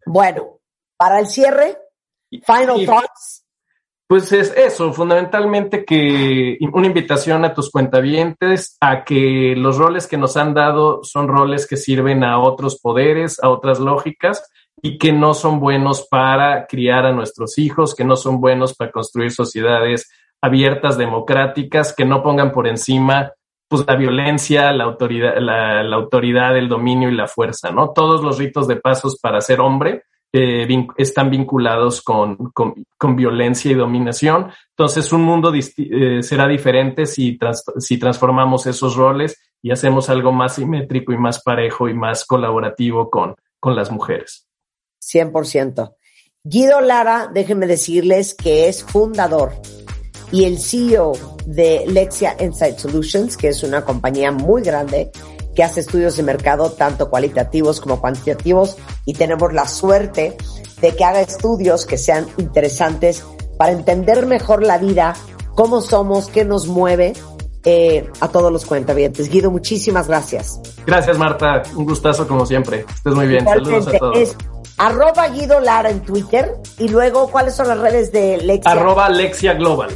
Bueno, 0.05 0.59
para 0.95 1.19
el 1.19 1.25
cierre, 1.25 1.79
final 2.29 2.85
thoughts. 2.85 3.43
Pues 4.05 4.31
es 4.33 4.53
eso, 4.55 4.93
fundamentalmente 4.93 5.83
que 5.83 6.59
una 6.71 6.85
invitación 6.85 7.43
a 7.43 7.55
tus 7.55 7.71
cuentavientes 7.71 8.77
a 8.79 9.03
que 9.03 9.55
los 9.57 9.79
roles 9.79 10.05
que 10.05 10.17
nos 10.17 10.37
han 10.37 10.53
dado 10.53 11.03
son 11.03 11.27
roles 11.27 11.65
que 11.65 11.75
sirven 11.75 12.23
a 12.23 12.37
otros 12.37 12.79
poderes, 12.79 13.41
a 13.41 13.49
otras 13.49 13.79
lógicas 13.79 14.47
y 14.79 14.99
que 14.99 15.11
no 15.11 15.33
son 15.33 15.59
buenos 15.59 16.07
para 16.07 16.67
criar 16.67 17.07
a 17.07 17.13
nuestros 17.13 17.57
hijos, 17.57 17.95
que 17.95 18.05
no 18.05 18.15
son 18.15 18.39
buenos 18.39 18.75
para 18.75 18.91
construir 18.91 19.31
sociedades 19.31 20.07
abiertas, 20.41 20.97
democráticas, 20.97 21.93
que 21.93 22.05
no 22.05 22.23
pongan 22.23 22.51
por 22.51 22.67
encima 22.67 23.33
pues, 23.69 23.85
la 23.87 23.95
violencia, 23.95 24.71
la 24.73 24.85
autoridad, 24.85 25.37
la, 25.37 25.81
autoridad, 25.95 26.57
el 26.57 26.67
dominio 26.67 27.09
y 27.09 27.15
la 27.15 27.27
fuerza, 27.27 27.71
¿no? 27.71 27.91
Todos 27.91 28.23
los 28.23 28.37
ritos 28.37 28.67
de 28.67 28.77
pasos 28.77 29.19
para 29.21 29.41
ser 29.41 29.61
hombre 29.61 30.03
eh, 30.33 30.67
están 30.97 31.29
vinculados 31.29 32.01
con, 32.01 32.51
con, 32.51 33.15
violencia 33.15 33.71
y 33.71 33.75
dominación. 33.75 34.51
Entonces, 34.69 35.11
un 35.11 35.21
mundo 35.21 35.53
eh, 35.53 36.23
será 36.23 36.47
diferente 36.47 37.05
si, 37.05 37.37
si 37.77 37.97
transformamos 37.99 38.65
esos 38.65 38.95
roles 38.95 39.39
y 39.61 39.71
hacemos 39.71 40.09
algo 40.09 40.31
más 40.31 40.55
simétrico 40.55 41.13
y 41.13 41.17
más 41.17 41.43
parejo 41.43 41.89
y 41.89 41.93
más 41.93 42.25
colaborativo 42.25 43.09
con, 43.09 43.35
con 43.59 43.75
las 43.75 43.91
mujeres. 43.91 44.47
100%. 45.01 45.93
Guido 46.43 46.81
Lara, 46.81 47.29
déjenme 47.31 47.67
decirles 47.67 48.33
que 48.33 48.69
es 48.69 48.83
fundador 48.83 49.51
y 50.31 50.45
el 50.45 50.59
CEO 50.59 51.13
de 51.45 51.85
Lexia 51.87 52.35
Insight 52.39 52.77
Solutions, 52.77 53.37
que 53.37 53.49
es 53.49 53.63
una 53.63 53.83
compañía 53.83 54.31
muy 54.31 54.61
grande 54.61 55.11
que 55.55 55.63
hace 55.63 55.81
estudios 55.81 56.15
de 56.17 56.23
mercado 56.23 56.71
tanto 56.71 57.09
cualitativos 57.09 57.81
como 57.81 57.99
cuantitativos 57.99 58.77
y 59.05 59.13
tenemos 59.13 59.51
la 59.53 59.67
suerte 59.67 60.37
de 60.81 60.95
que 60.95 61.03
haga 61.03 61.21
estudios 61.21 61.85
que 61.85 61.97
sean 61.97 62.27
interesantes 62.37 63.23
para 63.57 63.73
entender 63.73 64.25
mejor 64.25 64.63
la 64.63 64.77
vida, 64.77 65.15
cómo 65.55 65.81
somos, 65.81 66.27
qué 66.27 66.45
nos 66.45 66.67
mueve 66.67 67.13
eh, 67.65 68.09
a 68.21 68.29
todos 68.29 68.53
los 68.53 68.65
cuentavientes. 68.65 69.29
Guido, 69.29 69.51
muchísimas 69.51 70.07
gracias. 70.07 70.61
Gracias, 70.85 71.17
Marta. 71.17 71.63
Un 71.75 71.85
gustazo 71.85 72.25
como 72.25 72.45
siempre. 72.45 72.85
Estés 72.95 73.13
muy 73.13 73.27
bien. 73.27 73.43
Saludos 73.43 73.87
a 73.87 73.97
todos. 73.97 74.17
Es 74.17 74.35
arroba 74.77 75.27
Guido 75.27 75.59
Lara 75.59 75.89
en 75.89 75.99
Twitter 76.01 76.55
y 76.77 76.87
luego, 76.87 77.29
¿cuáles 77.29 77.53
son 77.53 77.67
las 77.67 77.79
redes 77.79 78.13
de 78.13 78.37
Lexia? 78.37 78.71
Arroba 78.71 79.09
Lexia 79.09 79.55
Global. 79.55 79.89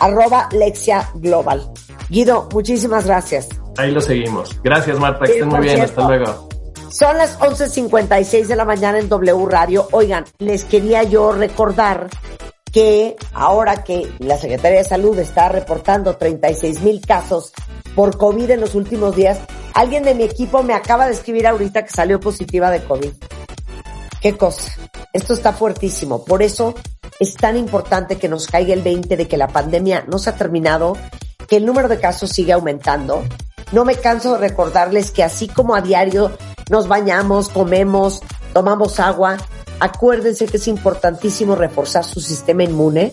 Arroba 0.00 0.48
Lexia 0.52 1.10
Global. 1.14 1.70
Guido, 2.08 2.48
muchísimas 2.52 3.06
gracias. 3.06 3.48
Ahí 3.76 3.92
lo 3.92 4.00
seguimos. 4.00 4.60
Gracias, 4.62 4.98
Marta. 4.98 5.24
Que 5.24 5.32
estén 5.32 5.48
muy 5.48 5.60
bien. 5.60 5.80
Hasta 5.80 6.06
luego. 6.06 6.48
Son 6.90 7.16
las 7.16 7.38
11.56 7.38 8.46
de 8.46 8.56
la 8.56 8.64
mañana 8.64 8.98
en 8.98 9.08
W 9.08 9.46
Radio. 9.46 9.86
Oigan, 9.92 10.24
les 10.38 10.64
quería 10.64 11.04
yo 11.04 11.30
recordar 11.30 12.08
que 12.72 13.16
ahora 13.32 13.84
que 13.84 14.10
la 14.18 14.36
Secretaría 14.36 14.78
de 14.78 14.84
Salud 14.84 15.18
está 15.18 15.48
reportando 15.48 16.16
36 16.16 16.82
mil 16.82 17.00
casos 17.00 17.52
por 17.94 18.16
COVID 18.16 18.50
en 18.50 18.60
los 18.60 18.74
últimos 18.74 19.16
días, 19.16 19.38
alguien 19.74 20.02
de 20.02 20.14
mi 20.14 20.24
equipo 20.24 20.62
me 20.62 20.74
acaba 20.74 21.06
de 21.06 21.12
escribir 21.12 21.46
ahorita 21.46 21.84
que 21.84 21.90
salió 21.90 22.20
positiva 22.20 22.70
de 22.70 22.82
COVID. 22.82 23.10
Qué 24.20 24.36
cosa. 24.36 24.72
Esto 25.12 25.34
está 25.34 25.52
fuertísimo. 25.52 26.24
Por 26.24 26.42
eso 26.42 26.74
es 27.20 27.34
tan 27.34 27.56
importante 27.56 28.16
que 28.16 28.28
nos 28.28 28.46
caiga 28.46 28.72
el 28.72 28.82
20 28.82 29.16
de 29.16 29.28
que 29.28 29.36
la 29.36 29.48
pandemia 29.48 30.04
no 30.08 30.18
se 30.18 30.30
ha 30.30 30.36
terminado, 30.36 30.96
que 31.46 31.56
el 31.56 31.66
número 31.66 31.86
de 31.86 32.00
casos 32.00 32.30
sigue 32.30 32.52
aumentando. 32.52 33.22
No 33.72 33.84
me 33.84 33.94
canso 33.94 34.32
de 34.32 34.48
recordarles 34.48 35.10
que 35.10 35.22
así 35.22 35.46
como 35.46 35.74
a 35.74 35.82
diario 35.82 36.32
nos 36.70 36.88
bañamos, 36.88 37.50
comemos, 37.50 38.22
tomamos 38.54 38.98
agua, 38.98 39.36
acuérdense 39.80 40.46
que 40.46 40.56
es 40.56 40.66
importantísimo 40.66 41.54
reforzar 41.54 42.04
su 42.04 42.20
sistema 42.20 42.64
inmune. 42.64 43.12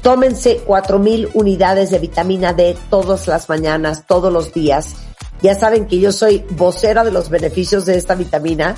Tómense 0.00 0.56
4000 0.64 1.28
unidades 1.34 1.90
de 1.90 1.98
vitamina 1.98 2.54
D 2.54 2.74
todas 2.88 3.28
las 3.28 3.50
mañanas, 3.50 4.06
todos 4.06 4.32
los 4.32 4.54
días. 4.54 4.94
Ya 5.42 5.54
saben 5.54 5.86
que 5.86 6.00
yo 6.00 6.10
soy 6.10 6.44
vocera 6.52 7.04
de 7.04 7.12
los 7.12 7.28
beneficios 7.28 7.84
de 7.84 7.98
esta 7.98 8.14
vitamina 8.14 8.76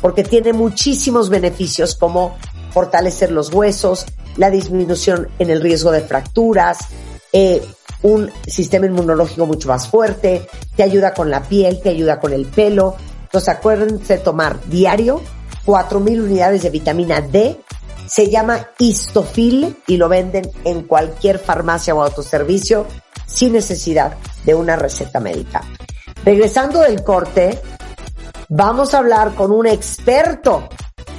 porque 0.00 0.24
tiene 0.24 0.52
muchísimos 0.52 1.30
beneficios 1.30 1.94
como 1.94 2.36
fortalecer 2.70 3.30
los 3.30 3.52
huesos, 3.52 4.06
la 4.36 4.50
disminución 4.50 5.28
en 5.38 5.50
el 5.50 5.60
riesgo 5.60 5.90
de 5.90 6.00
fracturas, 6.00 6.78
eh, 7.32 7.62
un 8.02 8.30
sistema 8.46 8.86
inmunológico 8.86 9.46
mucho 9.46 9.68
más 9.68 9.88
fuerte, 9.88 10.46
te 10.76 10.82
ayuda 10.82 11.14
con 11.14 11.30
la 11.30 11.42
piel, 11.42 11.80
te 11.82 11.90
ayuda 11.90 12.20
con 12.20 12.32
el 12.32 12.46
pelo. 12.46 12.96
Entonces 13.24 13.48
acuérdense 13.48 14.18
de 14.18 14.22
tomar 14.22 14.58
diario 14.66 15.20
4000 15.64 16.22
unidades 16.22 16.62
de 16.62 16.70
vitamina 16.70 17.20
D. 17.20 17.60
Se 18.06 18.30
llama 18.30 18.68
Histofil 18.78 19.76
y 19.86 19.96
lo 19.98 20.08
venden 20.08 20.50
en 20.64 20.82
cualquier 20.82 21.38
farmacia 21.38 21.94
o 21.94 22.02
autoservicio 22.02 22.86
sin 23.26 23.52
necesidad 23.52 24.16
de 24.44 24.54
una 24.54 24.76
receta 24.76 25.20
médica. 25.20 25.62
Regresando 26.24 26.80
del 26.80 27.02
corte, 27.04 27.60
vamos 28.48 28.94
a 28.94 28.98
hablar 28.98 29.34
con 29.34 29.52
un 29.52 29.66
experto 29.66 30.68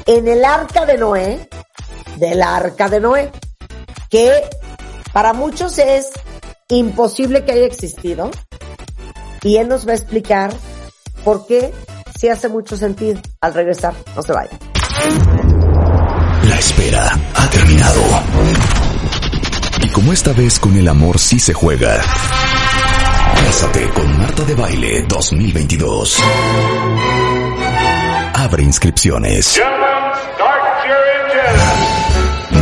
en 0.10 0.28
el 0.28 0.44
arca 0.44 0.88
de 0.88 0.98
Noé, 0.98 1.48
del 2.16 2.42
arca 2.42 2.90
de 2.90 3.00
Noé, 3.00 3.32
que 4.10 4.42
para 5.14 5.34
muchos 5.34 5.78
es 5.78 6.10
imposible 6.68 7.46
que 7.46 7.52
haya 7.52 7.66
existido, 7.68 8.32
y 9.44 9.58
él 9.58 9.68
nos 9.68 9.88
va 9.88 9.92
a 9.92 9.96
explicar 9.96 10.52
por 11.24 11.46
qué 11.46 11.72
sí 12.20 12.28
hace 12.28 12.50
mucho 12.50 12.76
sentido 12.76 13.22
al 13.40 13.54
regresar. 13.54 13.94
No 14.16 14.24
se 14.24 14.34
vayan. 14.34 14.58
La 16.44 16.58
espera 16.58 17.16
ha 17.36 17.50
terminado. 17.52 18.02
Y 19.84 19.90
como 19.90 20.12
esta 20.12 20.34
vez 20.34 20.60
con 20.60 20.76
el 20.76 20.88
amor 20.88 21.20
sí 21.20 21.40
se 21.40 21.54
juega. 21.54 22.02
Cásate 23.46 23.90
con 23.92 24.18
Marta 24.18 24.44
de 24.44 24.56
Baile 24.56 25.06
2022. 25.08 26.18
Abre 28.34 28.64
inscripciones. 28.64 29.60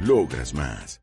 Logras 0.00 0.54
más. 0.54 1.00